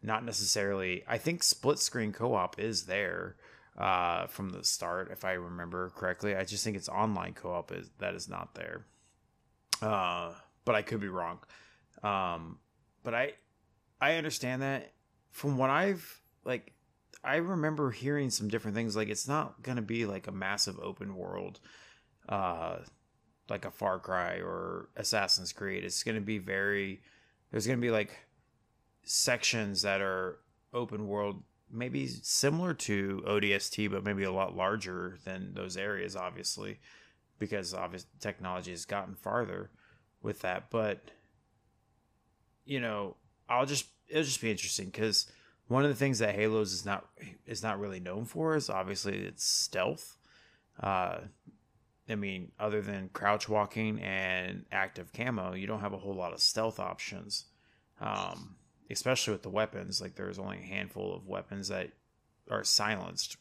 [0.00, 1.02] Not necessarily.
[1.08, 3.34] I think split screen co op is there
[3.76, 6.36] uh, from the start, if I remember correctly.
[6.36, 8.86] I just think it's online co op is that is not there.
[9.82, 11.40] Uh, but I could be wrong.
[12.04, 12.60] Um,
[13.02, 13.32] but I
[14.00, 14.92] I understand that
[15.32, 16.72] from what I've like
[17.24, 21.16] I remember hearing some different things like it's not to be like a massive open
[21.16, 21.60] world
[22.28, 22.78] uh
[23.48, 25.82] like a Far Cry or Assassin's Creed.
[25.84, 27.00] It's to be very
[27.50, 28.26] there's to be like
[29.04, 30.38] sections that are
[30.74, 36.78] open world maybe similar to ODST but maybe a lot larger than those areas obviously
[37.38, 39.70] because obvious technology has gotten farther
[40.22, 41.10] with that but
[42.64, 43.16] you know
[43.48, 45.30] I'll just it'll just be interesting because
[45.68, 47.06] one of the things that Halos is not
[47.46, 50.16] is not really known for is obviously its stealth.
[50.82, 51.18] Uh,
[52.08, 56.32] I mean, other than crouch walking and active camo, you don't have a whole lot
[56.32, 57.44] of stealth options.
[58.00, 58.56] Um,
[58.90, 61.90] especially with the weapons, like there's only a handful of weapons that
[62.50, 63.36] are silenced,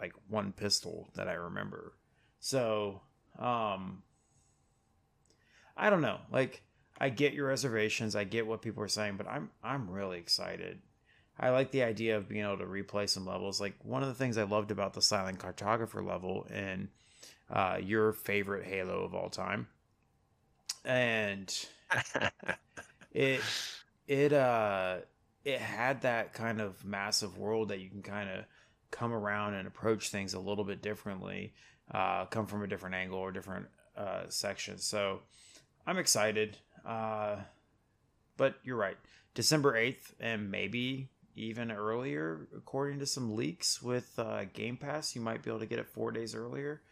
[0.00, 1.94] like one pistol that I remember.
[2.38, 3.00] So,
[3.38, 4.02] um,
[5.76, 6.18] I don't know.
[6.30, 6.62] Like,
[7.00, 8.14] I get your reservations.
[8.14, 10.78] I get what people are saying, but I'm I'm really excited.
[11.38, 13.60] I like the idea of being able to replay some levels.
[13.60, 16.88] Like one of the things I loved about the Silent Cartographer level and
[17.50, 19.66] uh, your favorite Halo of all time,
[20.84, 21.66] and
[23.12, 23.40] it
[24.06, 24.96] it uh
[25.44, 28.44] it had that kind of massive world that you can kind of
[28.90, 31.52] come around and approach things a little bit differently,
[31.92, 33.66] uh, come from a different angle or different
[33.96, 34.78] uh, section.
[34.78, 35.20] So
[35.86, 36.58] I'm excited.
[36.86, 37.36] Uh,
[38.36, 38.96] but you're right.
[39.34, 45.20] December 8th and maybe even earlier, according to some leaks with uh, Game Pass, you
[45.22, 46.82] might be able to get it four days earlier.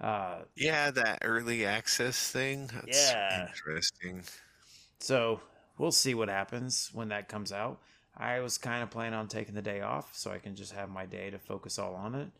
[0.00, 2.68] Uh, yeah, that early access thing.
[2.68, 3.30] That's Yeah.
[3.30, 4.24] interesting.
[4.98, 5.40] so
[5.78, 7.80] we'll see what happens when that comes out.
[8.16, 10.90] I was kind of planning on taking the day off so I can just have
[10.90, 12.30] my day to focus all on it.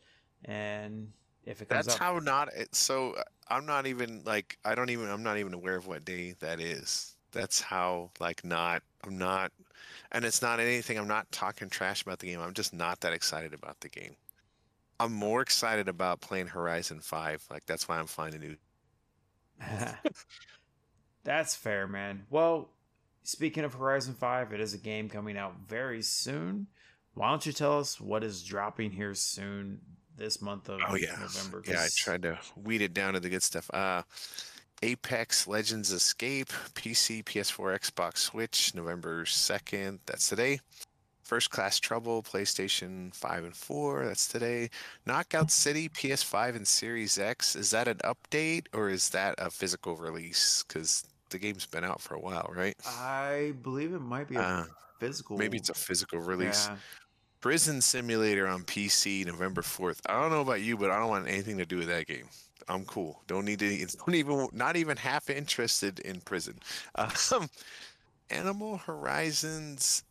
[0.44, 1.12] And
[1.44, 2.52] if it comes out That's out, how not.
[2.52, 5.86] it- So uh, I'm not even like I don't even I'm not even aware of
[5.86, 7.16] what day that is.
[7.32, 9.52] That's how like not I'm not,
[10.12, 10.98] and it's not anything.
[10.98, 12.40] I'm not talking trash about the game.
[12.40, 14.16] I'm just not that excited about the game.
[14.98, 17.44] I'm more excited about playing Horizon Five.
[17.50, 18.56] Like that's why I'm finding new.
[21.24, 22.24] That's fair, man.
[22.30, 22.70] Well,
[23.22, 26.66] speaking of Horizon 5, it is a game coming out very soon.
[27.14, 29.80] Why don't you tell us what is dropping here soon
[30.16, 31.62] this month of Oh yeah, November?
[31.66, 31.82] yeah.
[31.82, 33.70] I tried to weed it down to the good stuff.
[33.72, 34.02] Uh,
[34.82, 39.98] Apex Legends Escape, PC, PS4, Xbox, Switch, November 2nd.
[40.06, 40.60] That's today.
[41.22, 44.06] First Class Trouble, PlayStation 5 and 4.
[44.06, 44.70] That's today.
[45.06, 47.54] Knockout City, PS5 and Series X.
[47.54, 50.64] Is that an update or is that a physical release?
[50.66, 52.74] Because the game's been out for a while, right?
[52.84, 54.64] I believe it might be a Uh,
[54.98, 55.38] physical.
[55.38, 56.66] maybe it's a physical release.
[56.68, 56.76] Yeah.
[57.40, 60.00] Prison Simulator on PC, November 4th.
[60.06, 62.28] I don't know about you, but I don't want anything to do with that game.
[62.70, 63.20] I'm cool.
[63.26, 63.86] Don't need to.
[64.06, 64.48] Don't even.
[64.52, 66.58] Not even half interested in prison.
[67.32, 67.48] Um,
[68.30, 70.04] Animal Horizons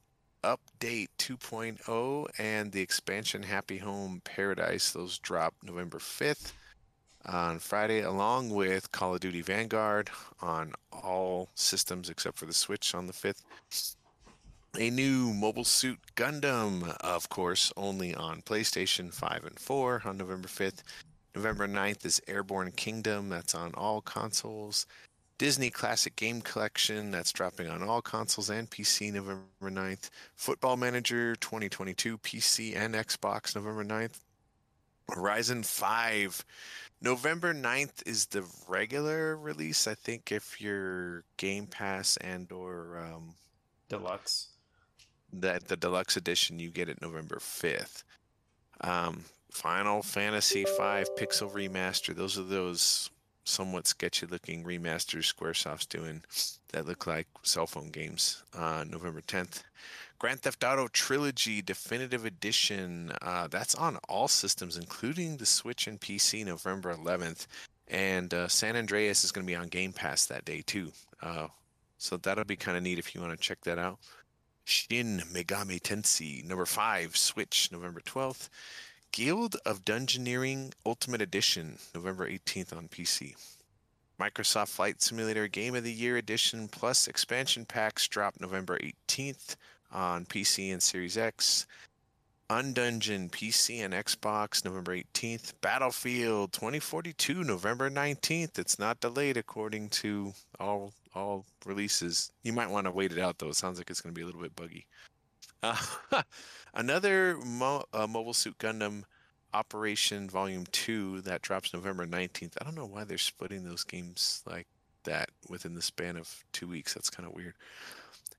[0.44, 4.92] update 2.0 and the expansion Happy Home Paradise.
[4.92, 6.52] Those drop November 5th
[7.26, 10.10] on Friday, along with Call of Duty Vanguard
[10.42, 13.44] on all systems except for the Switch on the 5th.
[14.78, 20.48] A new Mobile Suit Gundam, of course, only on PlayStation 5 and 4 on November
[20.48, 20.84] 5th.
[21.36, 24.86] November 9th is Airborne Kingdom, that's on all consoles.
[25.38, 30.10] Disney Classic Game Collection, that's dropping on all consoles and PC November 9th.
[30.36, 34.20] Football Manager 2022, PC and Xbox November 9th.
[35.10, 36.46] Horizon 5.
[37.02, 39.88] November 9th is the regular release.
[39.88, 43.34] I think if you're Game Pass and or um,
[43.88, 44.50] Deluxe.
[45.32, 48.04] that the deluxe edition you get it November 5th.
[48.82, 52.16] Um, Final Fantasy V Pixel Remaster.
[52.16, 53.10] Those are those
[53.44, 56.22] somewhat sketchy looking remasters Squaresoft's doing
[56.72, 58.44] that look like cell phone games.
[58.56, 59.64] Uh, November 10th.
[60.20, 63.12] Grand Theft Auto Trilogy Definitive Edition.
[63.22, 67.48] Uh, that's on all systems, including the Switch and PC, November 11th.
[67.88, 70.92] And uh, San Andreas is going to be on Game Pass that day, too.
[71.22, 71.48] Uh,
[71.98, 73.98] so that'll be kind of neat if you want to check that out.
[74.66, 78.50] Shin Megami Tensei, number 5, Switch, November 12th.
[79.12, 83.36] Guild of Dungeoneering Ultimate Edition, November 18th on PC.
[84.20, 89.56] Microsoft Flight Simulator Game of the Year Edition plus expansion packs drop November 18th
[89.92, 91.66] on PC and Series X.
[92.50, 95.54] Undungeon PC and Xbox November 18th.
[95.62, 98.60] Battlefield 2042 November 19th.
[98.60, 102.32] It's not delayed according to all all releases.
[102.44, 103.50] You might want to wait it out though.
[103.50, 104.86] It sounds like it's going to be a little bit buggy.
[105.62, 105.76] Uh,
[106.74, 109.04] another Mo- uh, Mobile Suit Gundam
[109.54, 112.54] Operation Volume 2 that drops November 19th.
[112.62, 114.68] I don't know why they're splitting those games like
[115.04, 116.94] that within the span of 2 weeks.
[116.94, 117.56] That's kind of weird.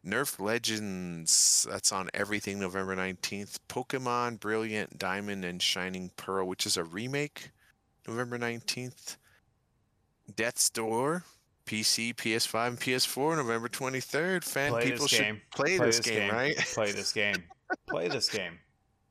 [0.07, 3.59] Nerf Legends, that's on everything November 19th.
[3.69, 7.51] Pokemon Brilliant Diamond and Shining Pearl, which is a remake,
[8.09, 9.17] November 19th.
[10.35, 11.25] Death's Door,
[11.71, 14.43] PC, PS5, and PS4, November 23rd.
[14.43, 15.41] Fan Play people should game.
[15.55, 16.57] play, this, game, right?
[16.57, 17.37] Play this game.
[17.89, 18.59] Play this game.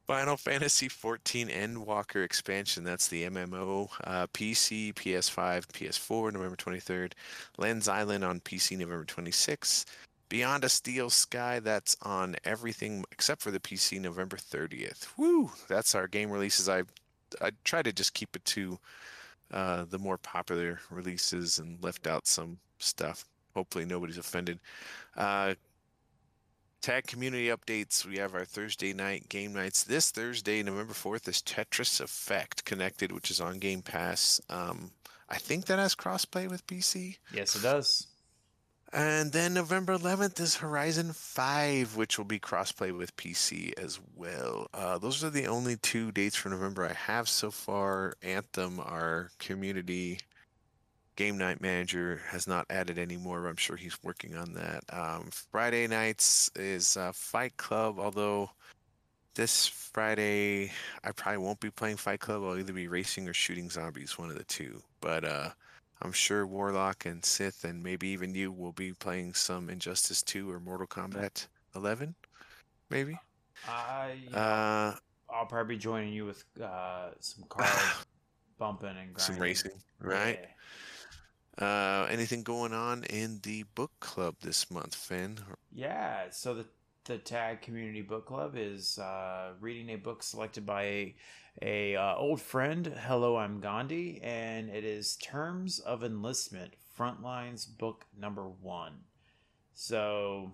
[0.07, 2.83] Final Fantasy 14 Endwalker expansion.
[2.83, 3.87] That's the MMO.
[4.03, 7.13] Uh, PC, PS5, PS4, November 23rd.
[7.57, 9.85] Len's Island on PC, November 26th.
[10.27, 15.07] Beyond a Steel Sky, that's on everything except for the PC, November 30th.
[15.15, 15.49] Woo!
[15.69, 16.67] That's our game releases.
[16.67, 16.83] I
[17.41, 18.79] I try to just keep it to
[19.51, 23.25] uh, the more popular releases and left out some stuff.
[23.55, 24.59] Hopefully, nobody's offended.
[25.15, 25.55] Uh,
[26.81, 28.05] Tag community updates.
[28.05, 29.83] We have our Thursday night game nights.
[29.83, 34.39] This Thursday, November 4th, is Tetris Effect Connected, which is on Game Pass.
[34.49, 34.91] Um,
[35.27, 37.17] I think that has crossplay with PC.
[37.33, 38.07] Yes, it does.
[38.91, 44.67] And then November 11th is Horizon 5, which will be crossplay with PC as well.
[44.73, 48.15] Uh, those are the only two dates for November I have so far.
[48.23, 50.19] Anthem, our community
[51.15, 53.45] game night manager, has not added any more.
[53.45, 54.83] I'm sure he's working on that.
[54.91, 58.49] Um, Friday nights is uh, Fight Club, although
[59.35, 60.71] this Friday
[61.03, 62.41] I probably won't be playing Fight Club.
[62.43, 64.81] I'll either be racing or shooting zombies, one of the two.
[64.99, 65.49] But uh,
[66.01, 70.49] I'm sure Warlock and Sith and maybe even you will be playing some Injustice 2
[70.49, 72.15] or Mortal Kombat 11,
[72.89, 73.17] maybe.
[73.67, 74.95] I Uh,
[75.29, 78.05] I'll probably be joining you with uh, some cars
[78.57, 79.19] bumping and grinding.
[79.19, 80.39] some racing, right?
[81.57, 85.37] Uh, anything going on in the book club this month, Finn?
[85.73, 86.29] Yeah.
[86.31, 86.65] So the
[87.09, 91.15] the Tag Community Book Club is uh, reading a book selected by a,
[91.59, 92.85] a uh, old friend.
[92.99, 98.93] Hello, I'm Gandhi, and it is Terms of Enlistment Frontlines book number one.
[99.73, 100.51] So,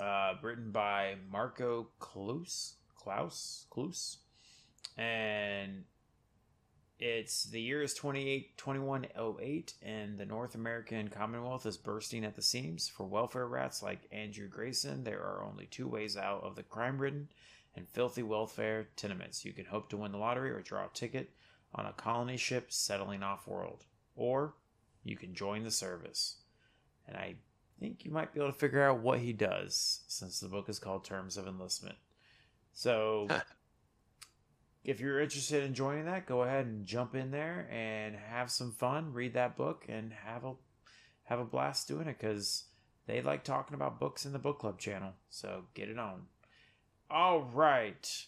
[0.00, 4.16] uh, written by Marko Kloos, Kloos, Kloos,
[4.96, 5.84] and
[7.00, 12.42] it's the year is 28 2108 and the north american commonwealth is bursting at the
[12.42, 12.88] seams.
[12.88, 17.28] For welfare rats like andrew grayson there are only two ways out of the crime-ridden
[17.74, 19.44] and filthy welfare tenements.
[19.44, 21.30] You can hope to win the lottery or draw a ticket
[21.74, 23.84] on a colony ship settling off-world
[24.14, 24.54] or
[25.02, 26.36] you can join the service.
[27.08, 27.34] And i
[27.80, 30.78] think you might be able to figure out what he does since the book is
[30.78, 31.96] called terms of enlistment.
[32.74, 33.26] So
[34.84, 38.72] if you're interested in joining that, go ahead and jump in there and have some
[38.72, 39.12] fun.
[39.12, 40.54] Read that book and have a
[41.24, 42.64] have a blast doing it because
[43.06, 45.12] they like talking about books in the book club channel.
[45.28, 46.22] So get it on.
[47.10, 48.26] All right,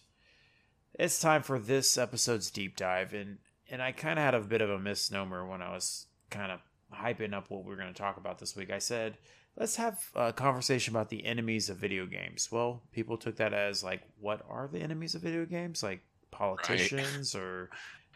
[0.95, 3.39] it's time for this episode's deep dive, and
[3.71, 6.61] and I kind of had a bit of a misnomer when I was kind of
[6.95, 8.71] hyping up what we are going to talk about this week.
[8.71, 9.17] I said
[9.57, 12.51] let's have a conversation about the enemies of video games.
[12.51, 15.83] Well, people took that as like, what are the enemies of video games?
[15.83, 16.01] Like
[16.43, 17.43] politicians right.
[17.43, 17.71] or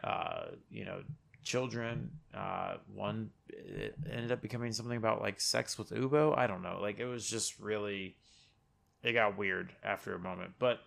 [0.05, 1.03] uh, you know
[1.43, 2.11] children.
[2.35, 3.31] Uh, one
[4.11, 6.37] ended up becoming something about like sex with Ubo.
[6.37, 6.79] I don't know.
[6.81, 8.17] Like it was just really
[9.03, 10.53] it got weird after a moment.
[10.59, 10.81] But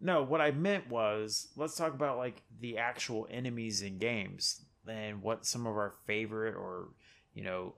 [0.00, 5.22] no, what I meant was let's talk about like the actual enemies in games and
[5.22, 6.88] what some of our favorite or
[7.34, 7.74] you know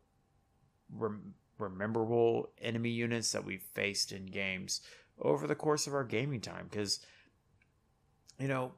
[0.92, 4.82] rem- rememberable enemy units that we've faced in games
[5.20, 7.00] over the course of our gaming time because
[8.38, 8.72] you know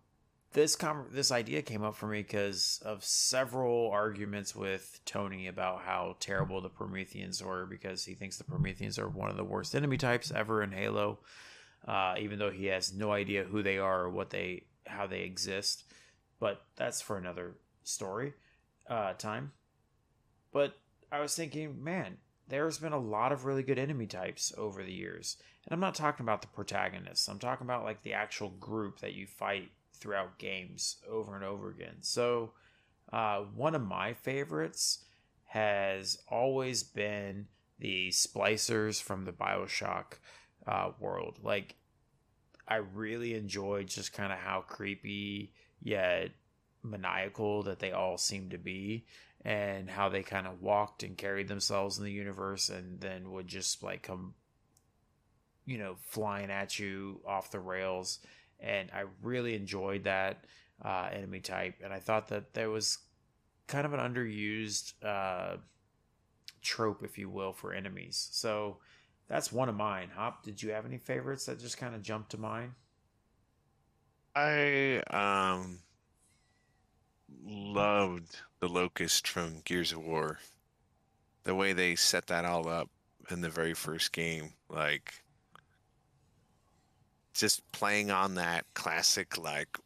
[0.53, 5.83] this com- this idea came up for me because of several arguments with Tony about
[5.83, 9.75] how terrible the Prometheans were because he thinks the Prometheans are one of the worst
[9.75, 11.21] enemy types ever in Halo,
[11.87, 15.21] uh, even though he has no idea who they are or what they how they
[15.21, 15.85] exist.
[16.41, 18.35] But that's for another story
[18.89, 19.53] uh, time.
[20.53, 20.77] but
[21.13, 24.93] I was thinking, man, there's been a lot of really good enemy types over the
[24.93, 25.37] years.
[25.67, 27.29] And I'm not talking about the protagonists.
[27.29, 29.71] I'm talking about like the actual group that you fight
[30.01, 31.97] throughout games over and over again.
[32.01, 32.53] So,
[33.13, 35.05] uh, one of my favorites
[35.47, 37.49] has always been
[37.79, 40.19] the splicers from the Bioshock
[40.67, 41.39] uh, world.
[41.43, 41.77] Like,
[42.69, 46.31] I really enjoyed just kind of how creepy yet
[46.83, 49.05] maniacal that they all seem to be
[49.45, 53.49] and how they kind of walked and carried themselves in the universe and then would
[53.49, 54.35] just like come
[55.67, 58.21] you know flying at you off the rails
[58.63, 60.45] and i really enjoyed that
[60.85, 62.99] uh, enemy type and i thought that there was
[63.67, 65.57] kind of an underused uh,
[66.61, 68.29] trope if you will for enemies.
[68.33, 68.79] So
[69.29, 70.11] that's one of mine.
[70.15, 72.73] Hop did you have any favorites that just kind of jumped to mind?
[74.35, 75.81] I um
[77.45, 80.39] loved the locust from Gears of War.
[81.45, 82.91] The way they set that all up
[83.31, 85.23] in the very first game, like
[87.35, 89.79] just playing on that classic like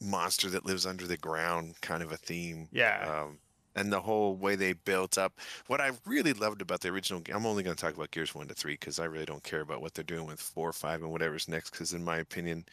[0.00, 2.68] monster that lives under the ground kind of a theme.
[2.72, 3.38] yeah Um,
[3.76, 5.38] and the whole way they built up.
[5.68, 8.48] What I really loved about the original I'm only going to talk about Gears 1
[8.48, 11.10] to 3 because I really don't care about what they're doing with 4, 5, and
[11.12, 12.64] whatever's next because, in my opinion,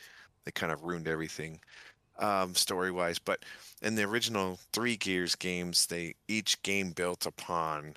[0.44, 1.60] they kind of ruined everything
[2.20, 3.20] um, story wise.
[3.20, 3.44] But
[3.82, 7.96] in the original three Gears games, they each game built upon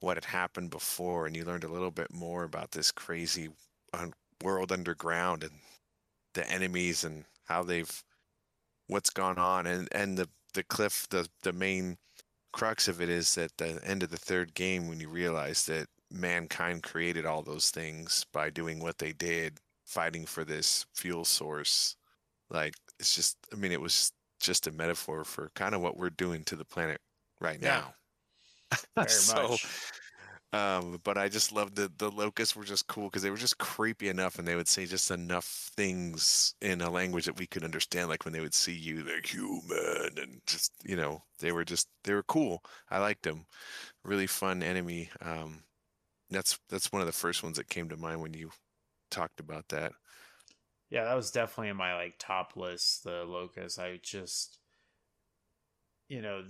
[0.00, 3.48] what had happened before, and you learned a little bit more about this crazy
[3.94, 4.08] uh,
[4.42, 5.60] world underground and
[6.34, 8.04] the enemies and how they've
[8.88, 9.66] what's gone on.
[9.66, 11.98] And and the the cliff the the main
[12.52, 15.88] crux of it is at the end of the third game when you realize that
[16.10, 21.96] mankind created all those things by doing what they did fighting for this fuel source
[22.50, 26.10] like it's just i mean it was just a metaphor for kind of what we're
[26.10, 27.00] doing to the planet
[27.40, 27.80] right Yeah.
[27.80, 27.94] now.
[28.96, 29.64] Very so much
[30.52, 33.58] um, but I just loved the the locusts were just cool because they were just
[33.58, 35.44] creepy enough, and they would say just enough
[35.76, 38.08] things in a language that we could understand.
[38.08, 41.88] Like when they would see you, they're human, and just you know, they were just
[42.04, 42.64] they were cool.
[42.90, 43.46] I liked them.
[44.04, 45.10] Really fun enemy.
[45.20, 45.64] Um,
[46.30, 48.50] that's that's one of the first ones that came to mind when you
[49.10, 49.92] talked about that.
[50.90, 53.78] Yeah, that was definitely in my like top list, the locust.
[53.78, 54.58] I just
[56.08, 56.44] you know,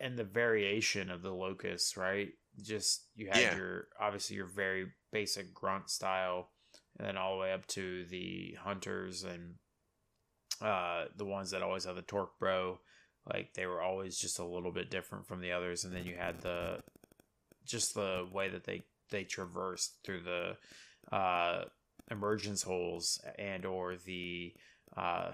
[0.00, 2.30] and the variation of the locust, right?
[2.62, 3.56] Just you had Yeah.
[3.56, 6.50] your obviously your very basic grunt style,
[6.98, 9.54] and then all the way up to the hunters and
[10.60, 12.80] uh the ones that always have the torque bow.
[13.32, 16.16] Like they were always just a little bit different from the others, and then you
[16.16, 16.80] had the
[17.64, 20.56] just the way that they they traversed through the
[21.14, 21.64] uh
[22.10, 24.54] emergence holes and or the
[24.96, 25.30] uh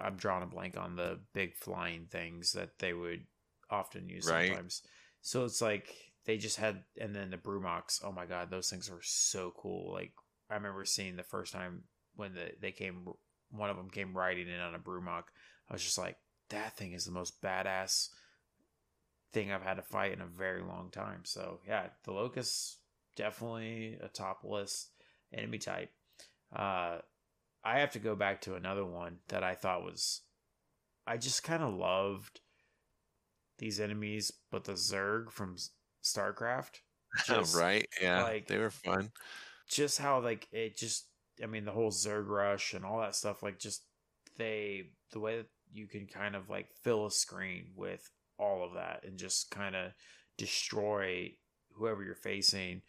[0.00, 3.24] I'm drawing a blank on the big flying things that they would
[3.70, 4.48] often use Right.
[4.48, 4.82] sometimes.
[5.20, 8.90] So it's like they just had and then the Brumaks, oh my god, those things
[8.90, 9.92] were so cool.
[9.92, 10.12] Like
[10.50, 11.84] I remember seeing the first time
[12.16, 13.06] when the, they came
[13.50, 15.24] one of them came riding in on a Brumak.
[15.68, 16.16] I was just like,
[16.48, 18.08] that thing is the most badass
[19.32, 21.20] thing I've had to fight in a very long time.
[21.24, 22.78] So yeah, the Locust
[23.16, 24.90] definitely a top list
[25.32, 25.90] enemy type.
[26.54, 26.98] Uh,
[27.64, 30.22] I have to go back to another one that I thought was,
[31.06, 32.40] I just kind of loved
[33.58, 35.56] these enemies, but the Zerg from
[36.02, 36.80] StarCraft,
[37.26, 37.86] Just, right?
[38.00, 39.10] Yeah, like- they were fun.
[39.68, 41.06] just how like it just,
[41.42, 43.82] I mean, the whole Zerg rush and all that stuff, like just
[44.38, 48.74] they, the way that you can kind of like fill a screen with all of
[48.74, 49.92] that and just kind of
[50.38, 51.32] destroy
[51.74, 52.82] whoever you're facing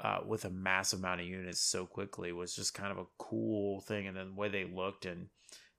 [0.00, 3.80] uh, with a massive amount of units so quickly was just kind of a cool
[3.80, 4.06] thing.
[4.06, 5.28] And then the way they looked and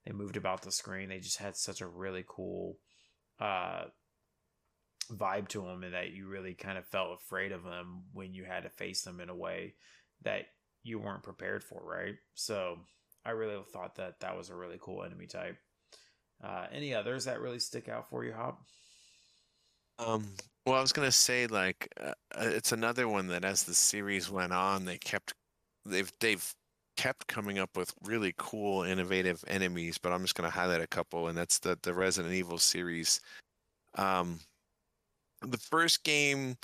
[0.06, 2.78] they moved about the screen, they just had such a really cool
[3.40, 3.84] uh,
[5.12, 8.44] vibe to them, and that you really kind of felt afraid of them when you
[8.44, 9.74] had to face them in a way
[10.24, 10.46] that
[10.84, 12.16] you weren't prepared for, right?
[12.36, 12.80] So
[13.26, 15.58] I really thought that that was a really cool enemy type.
[16.44, 18.62] Uh, any others that really stick out for you, Hop?
[19.98, 20.26] Um,
[20.66, 24.32] well, I was gonna say like uh, uh, it's another one that as the series
[24.32, 25.34] went on, they kept
[25.86, 26.54] they've they've
[26.96, 29.98] kept coming up with really cool, innovative enemies.
[29.98, 33.20] But I'm just gonna highlight a couple, and that's the the Resident Evil series.
[33.96, 34.40] Um,
[35.42, 36.58] the first game,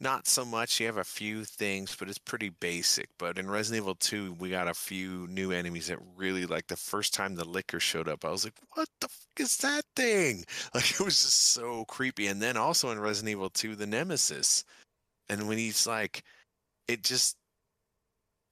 [0.00, 0.80] not so much.
[0.80, 3.08] You have a few things, but it's pretty basic.
[3.18, 6.76] But in Resident Evil 2, we got a few new enemies that really like the
[6.76, 10.44] first time the Licker showed up, I was like, what the fuck is that thing?
[10.74, 12.28] Like it was just so creepy.
[12.28, 14.64] And then also in Resident Evil 2, the Nemesis.
[15.28, 16.22] And when he's like,
[16.88, 17.36] it just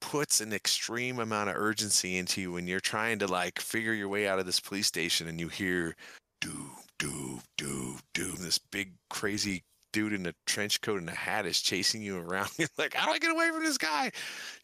[0.01, 4.09] puts an extreme amount of urgency into you when you're trying to like figure your
[4.09, 5.97] way out of this police station and you hear
[6.41, 11.47] doom, doom, doom, doom, this big crazy dude in a trench coat and a hat
[11.47, 12.51] is chasing you around.
[12.59, 14.13] You're like, how do I get away from this guy?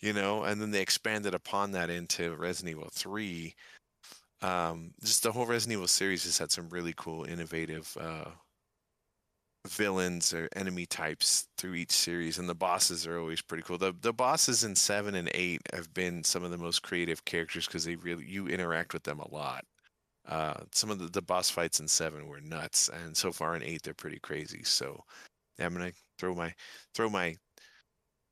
[0.01, 3.55] You know, and then they expanded upon that into Resident Evil 3.
[4.43, 8.31] Um, just the whole Resident Evil series has had some really cool, innovative uh,
[9.66, 13.79] villains or enemy types through each series, and the bosses are always pretty cool.
[13.79, 17.66] The the bosses in seven and eight have been some of the most creative characters
[17.66, 19.64] because they really you interact with them a lot.
[20.29, 23.62] Uh, some of the, the boss fights in seven were nuts, and so far in
[23.62, 24.62] eight they're pretty crazy.
[24.64, 25.05] So
[25.59, 26.55] I'm gonna throw my
[26.95, 27.37] throw my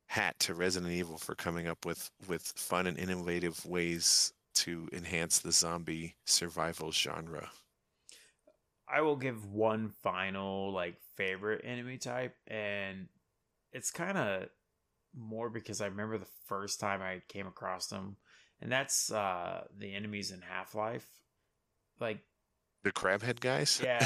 [0.07, 5.39] hat to Resident Evil for coming up with with fun and innovative ways to enhance
[5.39, 7.51] the zombie survival genre.
[8.89, 13.09] I will give one final like favorite enemy type, and
[13.73, 14.49] it's kind of
[15.15, 18.17] more because I remember the first time I came across them,
[18.61, 21.07] and that's uh the enemies in Half Life,
[22.03, 22.19] like
[22.85, 23.81] the crabhead guys.
[23.83, 23.99] Yeah,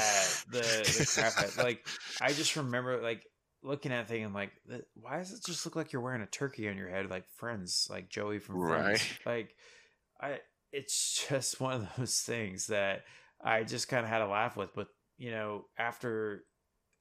[0.50, 1.58] the the crabhead.
[1.62, 1.86] like
[2.20, 3.24] I just remember like
[3.62, 4.52] looking at thinking like,
[4.94, 7.88] why does it just look like you're wearing a turkey on your head, like Friends,
[7.90, 9.02] like Joey from Friends?
[9.24, 9.34] Right.
[9.34, 9.54] Like
[10.20, 10.38] I,
[10.72, 13.04] it's just one of those things that
[13.42, 14.74] I just kind of had a laugh with.
[14.74, 14.88] But
[15.18, 16.44] you know, after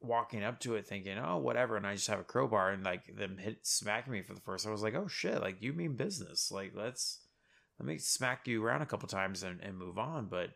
[0.02, 3.16] walking up to it thinking, oh, whatever, and I just have a crowbar and like
[3.16, 5.96] them hit smacking me for the first, I was like, oh shit, like you mean
[5.96, 6.52] business?
[6.52, 7.20] Like let's
[7.80, 10.28] let me smack you around a couple times and, and move on.
[10.30, 10.52] But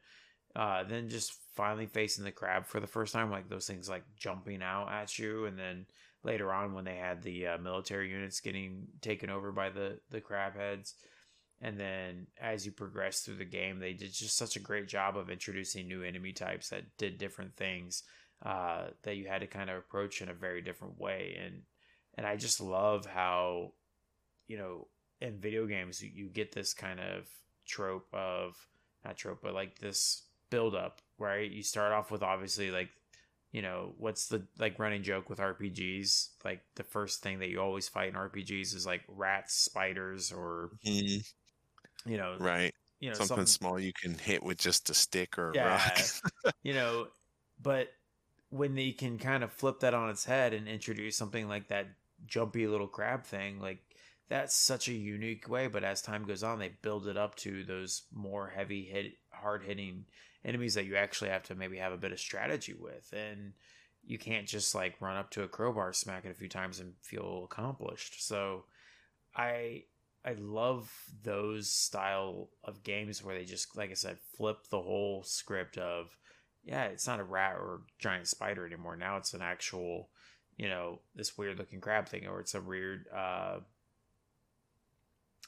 [0.55, 4.03] uh, then just finally facing the crab for the first time, like those things like
[4.17, 5.85] jumping out at you, and then
[6.23, 10.21] later on when they had the uh, military units getting taken over by the the
[10.21, 10.95] crab heads.
[11.61, 15.17] And then as you progress through the game they did just such a great job
[15.17, 18.03] of introducing new enemy types that did different things
[18.45, 21.37] uh, that you had to kind of approach in a very different way.
[21.43, 21.63] And
[22.19, 23.71] and i just love how
[24.47, 24.87] you know
[25.21, 27.27] in video games you, you get this kind of
[27.65, 28.55] trope of
[29.05, 32.89] not trope but like this build up right you start off with obviously like
[33.51, 37.59] you know what's the like running joke with rpgs like the first thing that you
[37.59, 41.19] always fight in rpgs is like rats spiders or mm-hmm
[42.05, 42.73] you know, right?
[42.99, 45.67] You know, something, something, small you can hit with just a stick or a yeah,
[45.67, 45.99] rock.
[46.63, 47.07] you know,
[47.61, 47.89] but
[48.49, 51.87] when they can kind of flip that on its head and introduce something like that
[52.25, 53.79] jumpy little crab thing, like
[54.27, 55.67] that's such a unique way.
[55.67, 59.63] But as time goes on, they build it up to those more heavy hit, hard
[59.63, 60.05] hitting
[60.45, 63.53] enemies that you actually have to maybe have a bit of strategy with, and
[64.05, 66.93] you can't just like run up to a crowbar, smack it a few times, and
[67.01, 68.25] feel accomplished.
[68.25, 68.65] So,
[69.35, 69.83] I
[70.25, 70.91] I love
[71.23, 76.17] those style of games where they just, like I said, flip the whole script of,
[76.63, 78.97] yeah, it's not a rat or giant spider anymore.
[78.97, 80.09] Now it's an actual,
[80.57, 83.59] you know, this weird looking crab thing, or it's a weird, uh,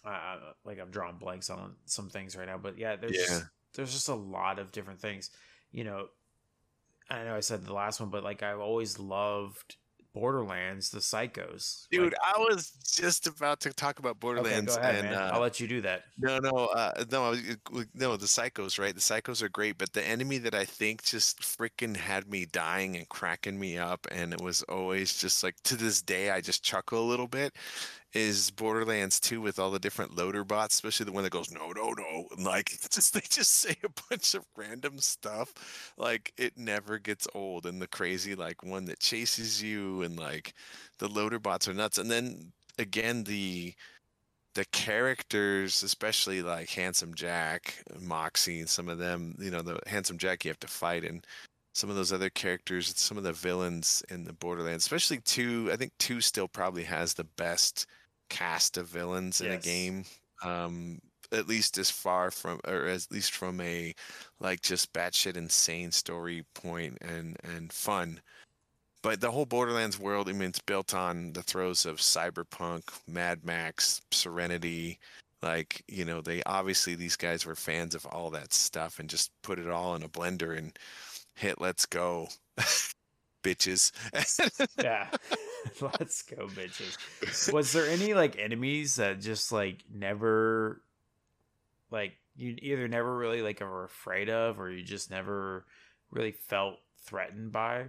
[0.05, 3.39] uh, like I'm drawing blanks on some things right now, but yeah, there's yeah.
[3.74, 5.30] There's just a lot of different things.
[5.72, 6.07] You know,
[7.09, 9.76] I know I said the last one, but like I've always loved
[10.13, 11.88] Borderlands, the Psychos.
[11.89, 14.76] Dude, like, I was just about to talk about Borderlands.
[14.76, 16.03] Okay, ahead, and uh, I'll let you do that.
[16.19, 17.34] No, no, uh, no,
[17.93, 18.17] no.
[18.17, 18.93] The Psychos, right?
[18.93, 22.97] The Psychos are great, but the enemy that I think just freaking had me dying
[22.97, 26.63] and cracking me up, and it was always just like to this day, I just
[26.63, 27.55] chuckle a little bit
[28.14, 31.72] is Borderlands 2 with all the different loader bots, especially the one that goes, no,
[31.72, 32.26] no, no.
[32.36, 35.93] And like, just, they just say a bunch of random stuff.
[35.97, 37.66] Like, it never gets old.
[37.66, 40.53] And the crazy, like, one that chases you, and like,
[40.99, 41.97] the loader bots are nuts.
[41.97, 43.74] And then again, the
[44.53, 50.18] the characters, especially like Handsome Jack, Moxxi, and some of them, you know, the Handsome
[50.18, 51.26] Jack you have to fight, and
[51.74, 55.70] some of those other characters, some of the villains in the Borderlands, especially two.
[55.72, 57.88] I think two still probably has the best
[58.32, 59.63] cast of villains in yes.
[59.63, 60.05] a game.
[60.43, 60.99] Um,
[61.32, 63.93] at least as far from, or at least from a
[64.39, 68.19] like just batshit insane story point and and fun.
[69.03, 73.43] But the whole Borderlands world, I mean, it's built on the throes of cyberpunk, Mad
[73.43, 74.99] Max, Serenity.
[75.41, 79.32] Like, you know, they obviously these guys were fans of all that stuff and just
[79.41, 80.77] put it all in a blender and
[81.36, 82.27] hit let's go
[83.43, 83.91] bitches.
[84.84, 85.07] yeah.
[85.82, 87.51] Let's go, bitches.
[87.53, 90.82] Was there any like enemies that just like never
[91.91, 95.66] like you either never really like are afraid of or you just never
[96.12, 97.86] really felt threatened by?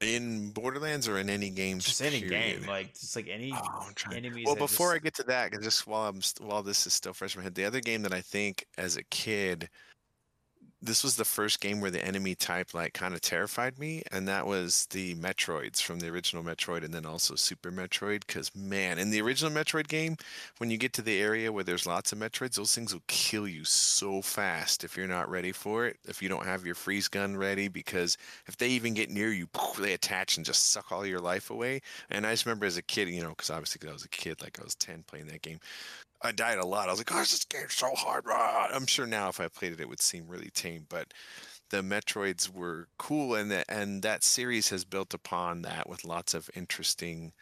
[0.00, 1.78] In Borderlands or in any game?
[1.78, 2.60] Just any period.
[2.60, 4.44] game, like just like any oh, enemies.
[4.46, 4.96] Well, before just...
[4.96, 7.44] I get to that, because just while I'm while this is still fresh in my
[7.44, 9.68] head, the other game that I think as a kid
[10.84, 14.28] this was the first game where the enemy type like kind of terrified me, and
[14.28, 18.26] that was the Metroids from the original Metroid, and then also Super Metroid.
[18.26, 20.16] Because man, in the original Metroid game,
[20.58, 23.48] when you get to the area where there's lots of Metroids, those things will kill
[23.48, 25.98] you so fast if you're not ready for it.
[26.06, 28.16] If you don't have your freeze gun ready, because
[28.46, 29.48] if they even get near you,
[29.80, 31.80] they attach and just suck all your life away.
[32.10, 34.08] And I just remember as a kid, you know, because obviously 'cause I was a
[34.08, 35.60] kid, like I was ten playing that game.
[36.24, 36.88] I died a lot.
[36.88, 39.72] I was like, "Gosh, this game's so hard." rah." I'm sure now if I played
[39.72, 41.12] it, it would seem really tame, but
[41.70, 46.34] the Metroids were cool, and that and that series has built upon that with lots
[46.34, 47.32] of interesting,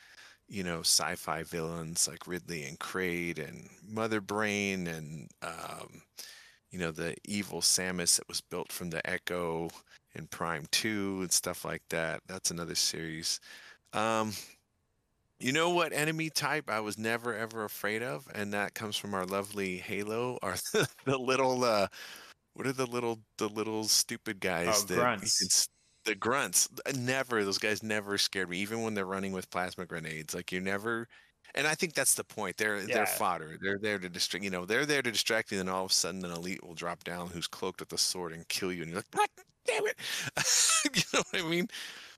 [0.49, 6.03] you know, sci-fi villains like Ridley and Kraid and Mother Brain and um,
[6.71, 9.71] you know the evil Samus that was built from the Echo
[10.15, 12.23] in Prime Two and stuff like that.
[12.29, 13.41] That's another series.
[13.93, 14.33] Um,
[15.43, 19.15] you know what enemy type I was never ever afraid of, and that comes from
[19.15, 20.57] our lovely Halo, are
[21.05, 21.89] the little uh,
[22.55, 25.69] what are the little the little stupid guys Oh, that grunts.
[26.05, 26.69] the grunts.
[26.97, 30.35] Never those guys never scared me, even when they're running with plasma grenades.
[30.35, 31.09] Like you never.
[31.55, 32.57] And I think that's the point.
[32.57, 32.95] They're Yeah.
[32.95, 33.59] they're fodder.
[33.61, 34.45] They're there to distract.
[34.45, 35.61] You know, they're there to distract you.
[35.61, 38.33] And all of a sudden, an elite will drop down who's cloaked with a sword
[38.33, 38.83] and kill you.
[38.83, 39.29] And you're like, God
[39.67, 39.97] damn it!
[40.95, 41.69] you know what I mean?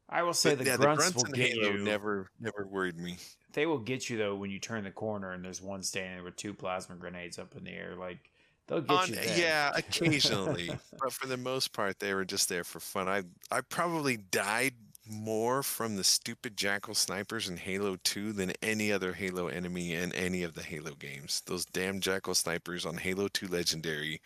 [0.09, 1.79] I will say But the yeah, grunts, will get Halo you.
[1.79, 3.19] never never worried me.
[3.53, 6.25] They will get you though when you turn the corner and there's one standing there
[6.25, 7.95] with two plasma grenades up in the air.
[7.97, 8.31] Like
[8.67, 9.15] they'll get On, you.
[9.15, 9.39] There.
[9.39, 13.09] yeah, occasionally, but for the most part, they were just there for fun.
[13.09, 14.75] I I probably died
[15.07, 20.13] more from the stupid jackal snipers in Halo 2 than any other Halo enemy in
[20.15, 21.43] any of the Halo games.
[21.47, 24.21] Those damn jackal snipers on Halo 2 Legendary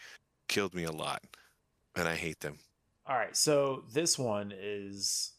[0.49, 1.23] killed me a lot,
[1.97, 2.59] and I hate them.
[3.07, 5.33] All right, so this one is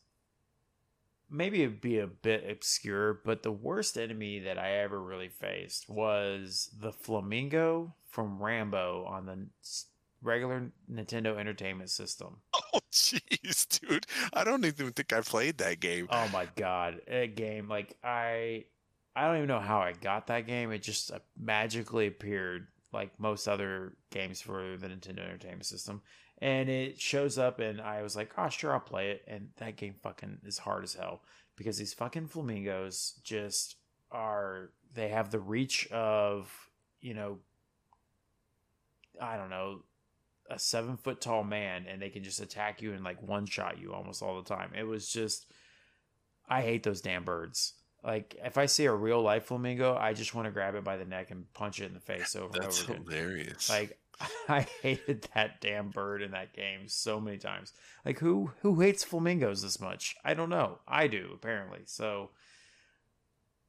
[1.29, 5.89] maybe it'd be a bit obscure, but the worst enemy that I ever really faced
[5.89, 9.47] was the flamingo from Rambo on the
[10.21, 12.37] regular Nintendo Entertainment System.
[12.71, 14.05] Oh jeez, dude.
[14.31, 16.07] I don't even think I played that game.
[16.11, 18.65] Oh my god, a game like I
[19.15, 20.71] I don't even know how I got that game.
[20.71, 26.01] It just uh, magically appeared like most other games for the Nintendo Entertainment System.
[26.41, 29.75] And it shows up and I was like, "Oh, sure, I'll play it." And that
[29.75, 31.21] game fucking is hard as hell
[31.57, 33.75] because these fucking flamingos just
[34.11, 36.51] are they have the reach of,
[37.01, 37.39] you know,
[39.21, 39.83] I don't know,
[40.49, 43.79] a seven foot tall man and they can just attack you and like one shot
[43.79, 44.71] you almost all the time.
[44.77, 45.45] It was just,
[46.47, 47.73] I hate those damn birds.
[48.03, 50.97] Like if I see a real life flamingo, I just want to grab it by
[50.97, 53.11] the neck and punch it in the face over That's and over again.
[53.11, 53.69] hilarious.
[53.69, 53.99] Like
[54.49, 57.73] I hated that damn bird in that game so many times.
[58.05, 60.15] Like who who hates flamingos this much?
[60.23, 60.79] I don't know.
[60.87, 61.81] I do apparently.
[61.85, 62.31] So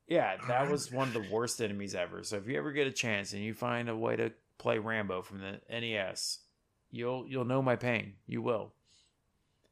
[0.09, 2.24] yeah, that was one of the worst enemies ever.
[2.24, 5.22] So if you ever get a chance and you find a way to play Rambo
[5.22, 6.40] from the NES,
[6.90, 8.14] you'll you'll know my pain.
[8.26, 8.72] You will.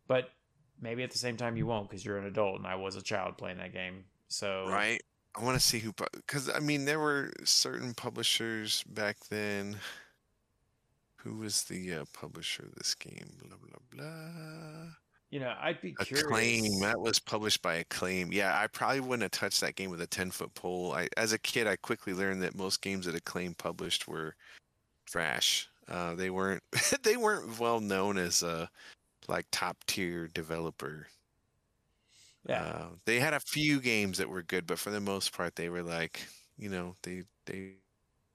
[0.06, 0.30] But
[0.80, 3.02] maybe at the same time you won't because you're an adult and I was a
[3.02, 4.04] child playing that game.
[4.28, 5.00] So right?
[5.36, 9.76] I want to see who, because I mean, there were certain publishers back then.
[11.28, 13.30] Who was the uh, publisher of this game?
[13.42, 14.92] Blah blah blah.
[15.30, 16.24] you know, I'd be curious.
[16.24, 16.80] Acclaim.
[16.80, 18.32] That was published by Acclaim.
[18.32, 20.92] Yeah, I probably wouldn't have touched that game with a ten foot pole.
[20.92, 24.36] I, as a kid, I quickly learned that most games that Acclaim published were
[25.06, 25.68] trash.
[25.86, 26.62] Uh, they weren't.
[27.02, 28.70] they weren't well known as a
[29.28, 31.08] like top tier developer.
[32.48, 32.62] Yeah.
[32.62, 35.68] Uh, they had a few games that were good, but for the most part, they
[35.68, 36.26] were like,
[36.56, 37.72] you know, they they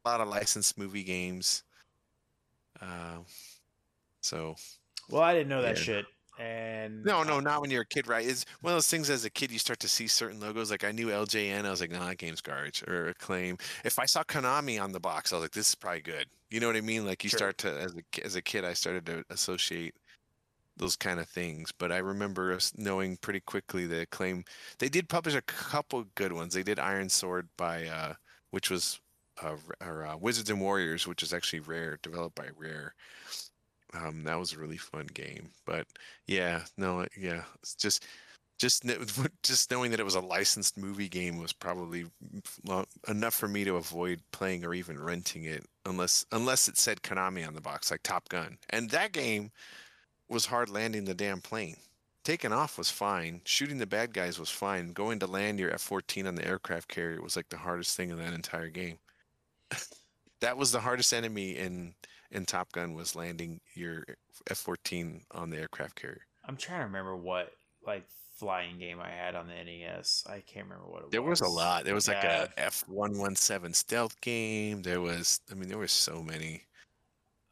[0.05, 1.63] a lot of licensed movie games.
[2.81, 3.23] Uh,
[4.21, 4.55] so
[5.09, 5.83] Well, I didn't know that Yeah.
[5.83, 6.05] shit.
[6.37, 8.25] And no, no, not when you're a kid, right?
[8.25, 10.71] It's one of those things as a kid you start to see certain logos.
[10.71, 12.81] Like I knew LJN, I was like, nah, that game's garbage.
[12.87, 13.57] Or Acclaim.
[13.83, 16.29] If I saw Konami on the box, I was like, this is probably good.
[16.49, 17.05] You know what I mean?
[17.05, 17.39] Like you Sure.
[17.39, 19.95] start to as a as a kid, I started to associate
[20.77, 21.71] those kind of things.
[21.71, 24.45] But I remember us knowing pretty quickly that Acclaim
[24.79, 26.53] they did publish a couple good ones.
[26.55, 28.15] They did Iron Sword by uh,
[28.51, 28.99] which was
[29.41, 32.93] uh, or uh, Wizards and Warriors, which is actually Rare, developed by Rare.
[33.93, 35.49] Um, that was a really fun game.
[35.65, 35.87] But
[36.27, 38.05] yeah, no, yeah, it's just
[38.59, 38.85] just
[39.43, 42.05] just knowing that it was a licensed movie game was probably
[42.65, 47.01] lo- enough for me to avoid playing or even renting it unless unless it said
[47.01, 48.57] Konami on the box like Top Gun.
[48.69, 49.51] And that game
[50.29, 51.75] was hard landing the damn plane.
[52.23, 53.41] Taking off was fine.
[53.43, 54.93] Shooting the bad guys was fine.
[54.93, 58.17] Going to land your F-14 on the aircraft carrier was like the hardest thing in
[58.17, 58.97] that entire game.
[60.41, 61.93] that was the hardest enemy in
[62.31, 64.03] in Top Gun was landing your
[64.49, 66.21] F-14 on the aircraft carrier.
[66.47, 67.51] I'm trying to remember what
[67.85, 68.05] like
[68.37, 70.23] flying game I had on the NES.
[70.27, 71.53] I can't remember what it There was There was.
[71.53, 71.85] a lot.
[71.85, 72.47] There was like Yeah.
[72.57, 74.81] a F one one seven stealth game.
[74.81, 76.63] There was, I mean, there were so many.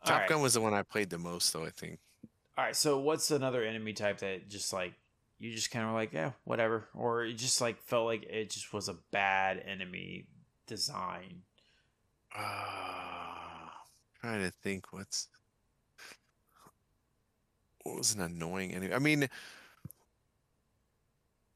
[0.04, 0.30] All Top right.
[0.30, 1.64] Gun was the one I played the most, though.
[1.64, 2.00] I think.
[2.58, 4.94] All right, so what's another enemy type that just like
[5.40, 8.74] you just kind of like, yeah, whatever, or it just like felt like it just
[8.74, 10.26] was a bad enemy
[10.68, 11.44] design?
[12.36, 13.70] Uh,
[14.22, 15.28] trying to think what's
[17.84, 18.94] what was an annoying enemy.
[18.94, 19.28] I mean,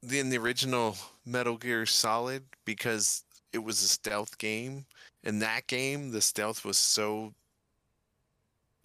[0.02, 3.24] the, in the original Metal Gear Solid, because
[3.54, 4.86] it was a stealth game.
[5.24, 7.34] In that game, the stealth was so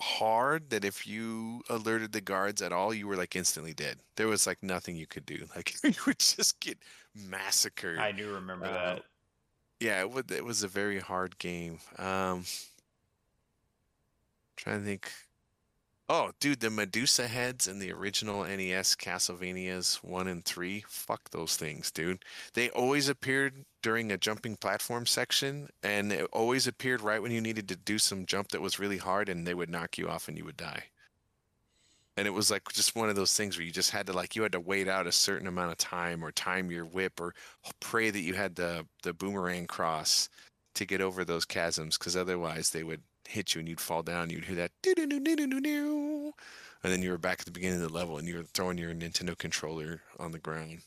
[0.00, 3.98] hard that if you alerted the guards at all, you were like instantly dead.
[4.16, 5.38] There was like nothing you could do.
[5.56, 6.78] Like you would just get
[7.14, 7.98] massacred.
[7.98, 9.02] I do remember Uh, that.
[9.80, 11.78] Yeah, it, was a very hard game.
[11.98, 12.44] Um,
[14.56, 15.10] trying to think.
[16.08, 20.84] Oh, dude, the Medusa heads in the original NES Castlevanias 1 and 3.
[20.88, 22.24] Fuck those things, dude.
[22.54, 27.40] They always appeared during a jumping platform section, and it always appeared right when you
[27.40, 30.26] needed to do some jump that was really hard, and they would knock you off
[30.26, 30.84] and you would die.
[32.20, 34.36] And it was like just one of those things where you just had to like
[34.36, 37.34] you had to wait out a certain amount of time or time your whip or
[37.80, 40.28] pray that you had the the boomerang cross
[40.74, 44.28] to get over those chasms because otherwise they would hit you and you'd fall down.
[44.28, 45.10] You'd hear that and
[46.92, 48.92] then you were back at the beginning of the level and you were throwing your
[48.92, 50.80] Nintendo controller on the ground.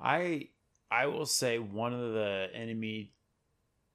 [0.00, 0.48] I
[0.90, 3.12] I will say one of the enemy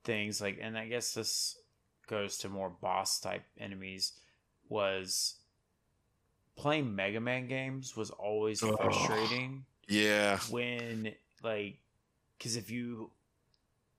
[0.03, 1.57] things like and I guess this
[2.05, 4.13] goes to more boss type enemies
[4.69, 5.35] was
[6.55, 11.13] playing Mega Man games was always frustrating Yeah, when
[11.43, 11.79] like
[12.39, 13.11] cuz if you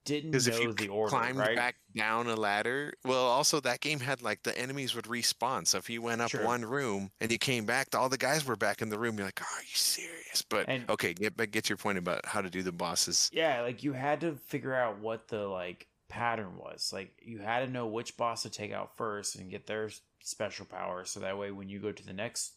[0.04, 1.54] didn't know if you the order, climbed right?
[1.56, 5.66] back down a ladder, well, also that game had like the enemies would respawn.
[5.66, 6.44] So if you went up Sure.
[6.44, 9.18] one room and you came back, all the guys were back in the room.
[9.18, 12.40] You're like, "Are you serious?" But And- okay, get but get your point about how
[12.40, 13.28] to do the bosses.
[13.32, 16.92] Yeah, like you had to figure out what the like pattern was.
[16.92, 19.90] Like you had to know which boss to take out first and get their
[20.22, 22.54] special power so that way when you go to the next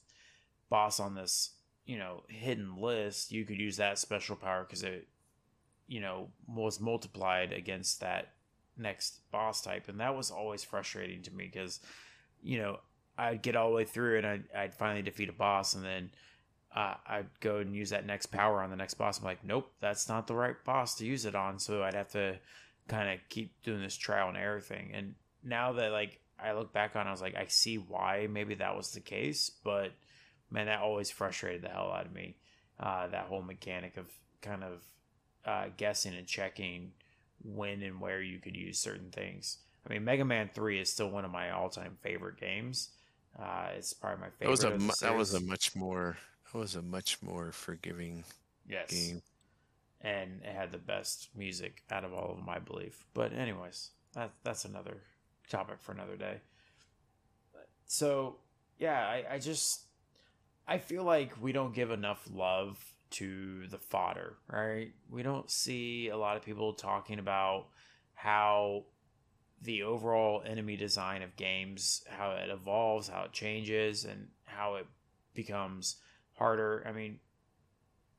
[0.69, 1.55] boss on this,
[1.85, 5.07] you know, hidden list, you could use that special power cuz it
[5.85, 8.33] you know, was multiplied against that
[8.77, 11.79] next boss type and that was always frustrating to me cuz
[12.41, 12.79] you know,
[13.17, 16.11] I'd get all the way through and I'd, I'd finally defeat a boss and then
[16.75, 19.19] uh, I'd go and use that next power on the next boss.
[19.19, 21.59] I'm like, nope, that's not the right boss to use it on.
[21.59, 22.39] So I'd have to
[22.87, 24.91] kind of keep doing this trial and error thing.
[24.93, 28.27] And now that like I look back on, it, I was like, I see why
[28.29, 29.91] maybe that was the case, but
[30.51, 32.35] man, that always frustrated the hell out of me.
[32.79, 34.07] Uh, that whole mechanic of
[34.41, 34.81] kind of
[35.45, 36.91] uh, guessing and checking
[37.43, 39.57] when and where you could use certain things.
[39.87, 42.89] I mean, Mega Man Three is still one of my all-time favorite games.
[43.37, 44.59] Uh, it's probably my favorite.
[44.59, 46.17] That was a that was a much more
[46.51, 48.23] that was a much more forgiving
[48.67, 48.89] yes.
[48.89, 49.21] game.
[50.01, 53.05] and it had the best music out of all of them, I believe.
[53.13, 55.01] But anyways, that that's another
[55.49, 56.37] topic for another day.
[57.85, 58.37] So
[58.77, 59.83] yeah, I, I just
[60.67, 62.77] I feel like we don't give enough love
[63.11, 64.91] to the fodder, right?
[65.09, 67.67] We don't see a lot of people talking about
[68.13, 68.85] how
[69.61, 74.87] the overall enemy design of games, how it evolves, how it changes, and how it
[75.33, 75.97] becomes
[76.33, 76.83] harder.
[76.87, 77.19] I mean,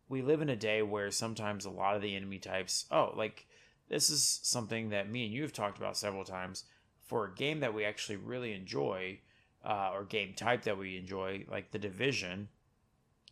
[0.08, 3.46] we live in a day where sometimes a lot of the enemy types, oh, like
[3.88, 6.64] this is something that me and you have talked about several times.
[7.04, 9.20] For a game that we actually really enjoy,
[9.64, 12.48] uh, or game type that we enjoy, like the Division,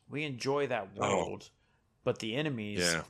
[0.09, 1.09] we enjoy that Oh.
[1.09, 1.51] world,
[2.05, 3.05] but the enemies, Yeah.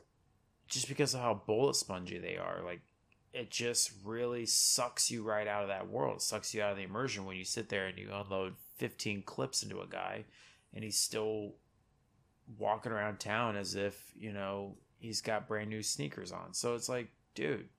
[0.67, 2.81] just because of how bullet spongy they are, like
[3.33, 6.17] it just really sucks you right out of that world.
[6.17, 9.23] It sucks you out of the immersion when you sit there and you unload 15
[9.23, 10.25] clips into a guy
[10.71, 11.55] and he's still
[12.57, 16.53] walking around town as if, you know, he's got brand new sneakers on.
[16.53, 17.69] So it's like, dude,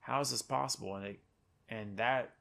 [0.00, 0.94] how is this possible?
[0.94, 1.20] And it,
[1.68, 2.34] and that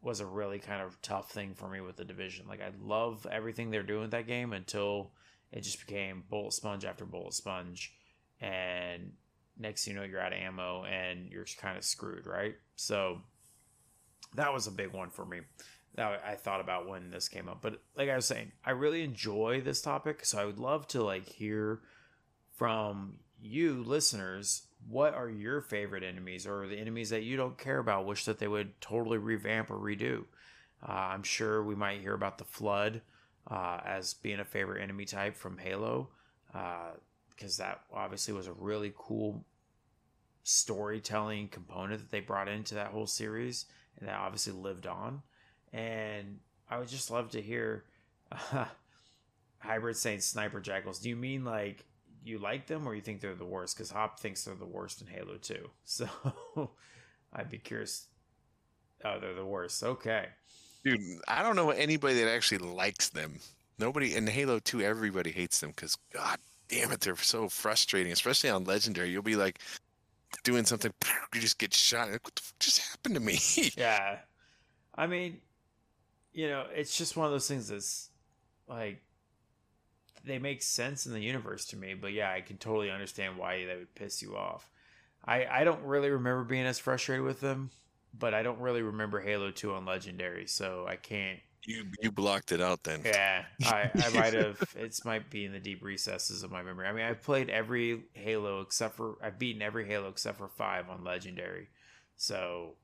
[0.00, 2.46] was a really kind of tough thing for me with the division.
[2.48, 5.12] Like I love everything they're doing with that game until
[5.52, 7.92] it just became bullet sponge after bullet sponge
[8.40, 9.12] and
[9.58, 13.18] next you know you're out of ammo and you're kind of screwed right so
[14.34, 15.40] that was a big one for me
[15.94, 19.02] that i thought about when this came up but like i was saying i really
[19.02, 21.80] enjoy this topic so i would love to like hear
[22.56, 27.78] from you listeners what are your favorite enemies or the enemies that you don't care
[27.78, 30.24] about wish that they would totally revamp or redo?
[30.86, 33.00] Uh, i'm sure we might hear about the flood
[33.50, 36.08] uh, as being a favorite enemy type from halo
[37.36, 39.44] because that obviously was a really cool
[40.44, 43.66] storytelling component that they brought into that whole series
[43.98, 45.22] and that obviously lived on.
[45.72, 47.84] And i would just love to hear
[48.30, 48.64] uh,
[49.58, 50.98] hybrid saying sniper jackals.
[50.98, 51.84] Do you mean like
[52.24, 55.00] you like them or you think they're the worst because hop thinks they're the worst
[55.00, 56.08] in halo 2 so
[57.34, 58.06] i'd be curious
[59.04, 60.26] oh they're the worst okay
[60.84, 63.38] Dude, I don't know anybody that actually likes them.
[63.78, 68.50] Nobody in Halo 2, everybody hates them because, god damn it, they're so frustrating, especially
[68.50, 69.10] on Legendary.
[69.10, 69.60] You'll be like
[70.42, 70.92] doing something,
[71.34, 72.10] you just get shot.
[72.10, 73.38] Like, what the fuck just happened to me?
[73.76, 74.18] Yeah.
[74.94, 75.40] I mean,
[76.32, 78.10] you know, it's just one of those things that's
[78.68, 79.02] like
[80.24, 83.64] they make sense in the universe to me, but yeah, I can totally understand why
[83.66, 84.70] they would piss you off.
[85.24, 87.70] I I don't really remember being as frustrated with them,
[88.18, 92.52] but I don't really remember Halo 2 on Legendary, so I can't you you blocked
[92.52, 93.04] it out then.
[93.04, 94.60] yeah, I, I might have.
[94.76, 96.86] It's might be in the deep recesses of my memory.
[96.86, 100.88] I mean, I've played every Halo except for I've beaten every Halo except for five
[100.88, 101.68] on Legendary.
[102.16, 102.74] So,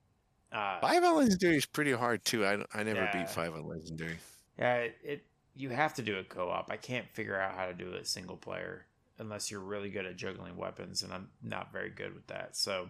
[0.52, 2.44] uh, Five on Legendary is pretty hard too.
[2.44, 3.12] I I never Yeah.
[3.12, 4.18] beat five on Legendary.
[4.58, 5.24] yeah, it
[5.58, 6.70] you have to do a co-op.
[6.70, 8.86] I can't figure out how to do it single player
[9.18, 12.56] unless you're really good at juggling weapons, and I'm not very good with that.
[12.56, 12.88] So,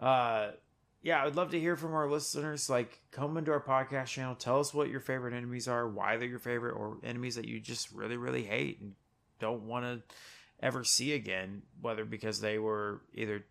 [0.00, 0.50] uh,
[1.00, 2.68] yeah, I would love to hear from our listeners.
[2.68, 6.28] Like, come into our podcast channel, tell us what your favorite enemies are, why they're
[6.28, 8.94] your favorite, or enemies that you just really, really hate and
[9.38, 10.02] don't want to
[10.60, 11.62] ever see again.
[11.80, 13.44] Whether because they were either,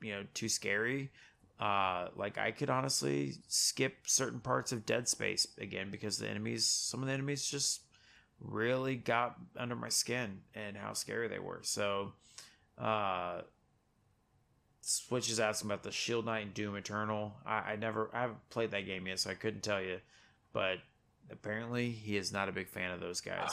[0.00, 1.10] you know, too scary.
[1.58, 6.66] Uh, like I could honestly skip certain parts of Dead Space again because the enemies,
[6.66, 7.80] some of the enemies, just
[8.40, 11.60] really got under my skin and how scary they were.
[11.62, 12.12] So,
[12.78, 13.40] uh,
[14.82, 17.34] Switch is asking about the Shield Knight and Doom Eternal.
[17.44, 19.98] I, I never, I haven't played that game yet, so I couldn't tell you.
[20.52, 20.78] But
[21.30, 23.50] apparently, he is not a big fan of those guys.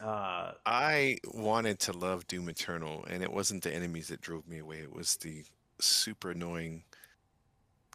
[0.00, 4.58] Uh, I wanted to love Doom Eternal, and it wasn't the enemies that drove me
[4.58, 4.78] away.
[4.78, 5.44] It was the
[5.80, 6.84] super annoying,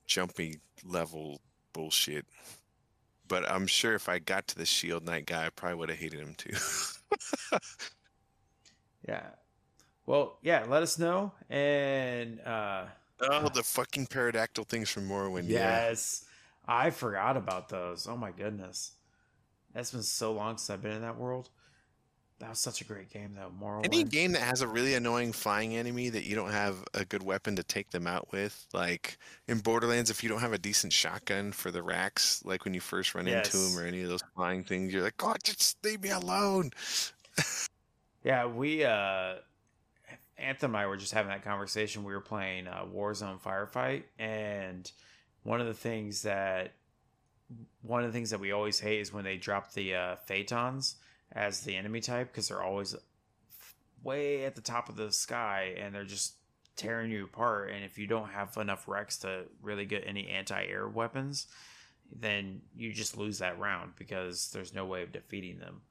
[0.06, 1.42] jumpy level
[1.74, 2.26] bullshit.
[3.28, 6.00] But I'm sure if I got to the Shield Knight guy, I probably would have
[6.00, 6.58] hated him too.
[9.08, 9.28] yeah.
[10.06, 10.66] Well, yeah.
[10.68, 12.86] Let us know, and uh,
[13.22, 15.48] oh, the fucking pterodactyl things from Morrowind.
[15.48, 15.90] Yeah.
[15.90, 16.26] yes,
[16.68, 18.08] I forgot about those.
[18.08, 18.94] Oh my goodness,
[19.74, 21.50] that's been so long since I've been in that world.
[22.40, 23.52] That was such a great game, though.
[23.62, 23.86] Morrowind.
[23.86, 27.22] Any game that has a really annoying flying enemy that you don't have a good
[27.22, 29.18] weapon to take them out with, like
[29.48, 32.80] in Borderlands, if you don't have a decent shotgun for the Rakks, like when you
[32.80, 36.02] first run into them or any of those flying things, you're like, God, just leave
[36.02, 36.72] me alone.
[38.22, 39.36] Yeah, we uh
[40.38, 42.04] Anthem and I were just having that conversation.
[42.04, 44.90] We were playing uh, Warzone Firefight, and
[45.44, 46.74] one of the things that
[47.82, 50.96] one of the things that we always hate is when they drop the uh, Phaetons
[51.32, 52.96] as the enemy type because they're always
[54.04, 56.36] way at the top of the sky and they're just
[56.76, 57.72] tearing you apart.
[57.72, 61.48] And if you don't have enough REQs to really get any anti-air weapons,
[62.12, 65.82] then you just lose that round because there's no way of defeating them.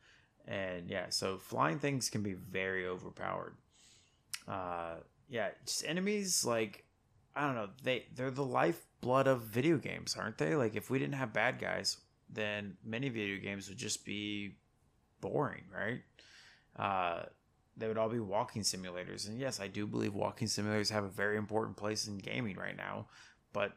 [0.46, 3.54] And yeah, so flying things can be very overpowered.
[4.48, 4.94] Uh,
[5.28, 6.84] yeah, just enemies like
[7.36, 10.54] I don't know they they're the lifeblood of video games, aren't they?
[10.54, 11.98] Like if we didn't have bad guys,
[12.30, 14.56] then many video games would just be
[15.20, 16.02] boring, right?
[16.76, 17.24] Uh,
[17.76, 21.08] they would all be walking simulators, and yes, I do believe walking simulators have a
[21.08, 23.06] very important place in gaming right now.
[23.52, 23.72] But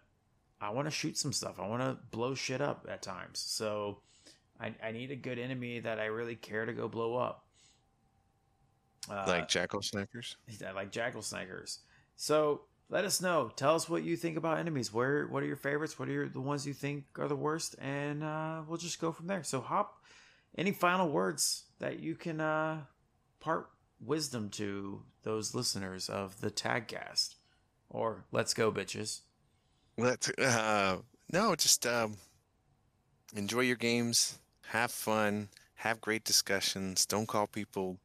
[0.60, 1.60] I want to shoot some stuff.
[1.60, 3.40] I want to blow shit up at times.
[3.40, 4.00] So
[4.60, 7.46] I, I need a good enemy that I really care to go blow up.
[9.10, 10.38] Uh, like jackal snipers.
[10.66, 11.80] I like jackal snipers.
[12.16, 13.52] So let us know.
[13.56, 14.94] Tell us what you think about enemies.
[14.94, 15.98] Where what are your favorites?
[15.98, 17.76] What are your, the ones you think are the worst?
[17.80, 19.44] And uh, we'll just go from there.
[19.44, 20.01] So hop.
[20.58, 22.82] Any final words that you can uh,
[23.40, 27.36] part wisdom to those listeners of the Tagcast,
[27.90, 29.22] or let's go, bitches.
[29.98, 30.98] Let's uh
[31.32, 32.18] no, just um
[33.36, 37.06] enjoy your games, have fun, have great discussions.
[37.06, 37.98] Don't call people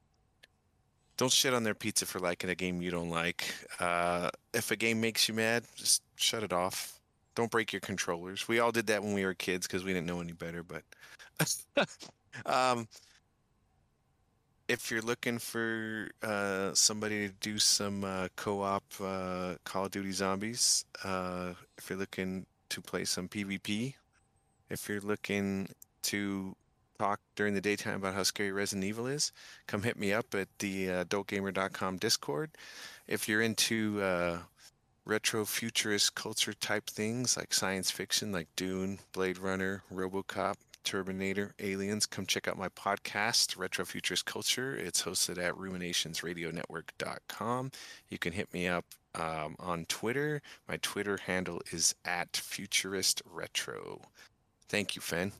[1.16, 3.55] don't shit on their pizza for liking a game you don't like.
[3.80, 7.01] Uh if a game makes you mad, just shut it off.
[7.34, 8.49] Don't break your controllers.
[8.49, 10.82] We all did that when we were kids because we didn't know any better, but
[12.45, 12.87] um
[14.68, 20.12] if you're looking for uh, somebody to do some uh, co-op uh, Call of Duty
[20.12, 23.95] Zombies, uh, if you're looking to play some PvP,
[24.68, 25.68] if you're looking
[26.03, 26.57] to
[26.99, 29.32] talk during the daytime about how scary Resident Evil is,
[29.66, 32.51] come hit me up at the uh, adultgamer.com Discord.
[33.07, 34.39] If you're into uh,
[35.05, 40.57] retro futurist culture type things like science fiction, like Dune, Blade Runner, RoboCop,
[40.87, 44.76] Terminator, Aliens, come check out my podcast, Retro Futurist Culture.
[44.76, 47.72] It's hosted at ruminationsradionetwork.com.
[48.09, 48.84] You can hit me up
[49.16, 50.41] um, on Twitter.
[50.68, 54.01] My Twitter handle is at Futurist Retro.
[54.68, 55.32] Thank you, Finn.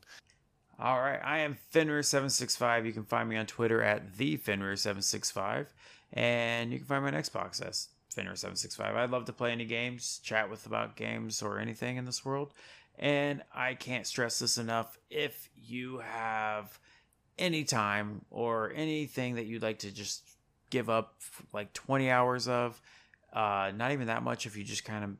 [0.79, 2.85] All right, I am Fenrir765.
[2.85, 5.67] You can find me on Twitter at the Fenrir765,
[6.11, 8.81] and you can find my on Xbox as Fenrir765.
[8.81, 12.51] I'd love to play any games, chat with about games or anything in this world.
[12.97, 14.97] And I can't stress this enough.
[15.09, 16.79] If you have
[17.37, 20.23] any time or anything that you'd like to just
[20.69, 21.21] give up
[21.53, 22.81] like 20 hours of,
[23.33, 25.11] uh, not even that much if you just kind of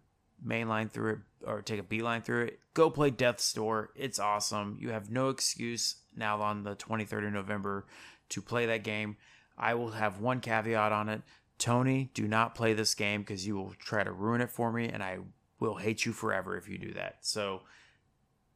[0.45, 3.91] mainline through it or take a beeline through it, go play Death's Door.
[3.95, 4.78] It's awesome.
[4.80, 7.86] You have no excuse now on the 23rd of November
[8.30, 9.17] to play that game.
[9.57, 11.21] I will have one caveat on it.
[11.57, 14.89] Tony, do not play this game because you will try to ruin it for me,
[14.89, 15.17] and I
[15.59, 17.17] will hate you forever if you do that.
[17.21, 17.61] So,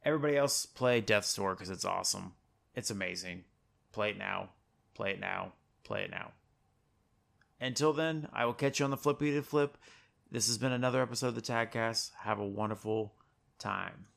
[0.04, 2.34] everybody else play Death's Door because it's awesome.
[2.76, 3.44] It's amazing.
[3.92, 4.50] Play it now.
[4.94, 5.54] Play it now.
[5.84, 6.32] Play it now.
[7.60, 9.78] Until then, I will catch you on the flippy to flip.
[10.32, 12.12] This has been another episode of the Tagcast.
[12.22, 13.14] Have a wonderful
[13.60, 14.08] time.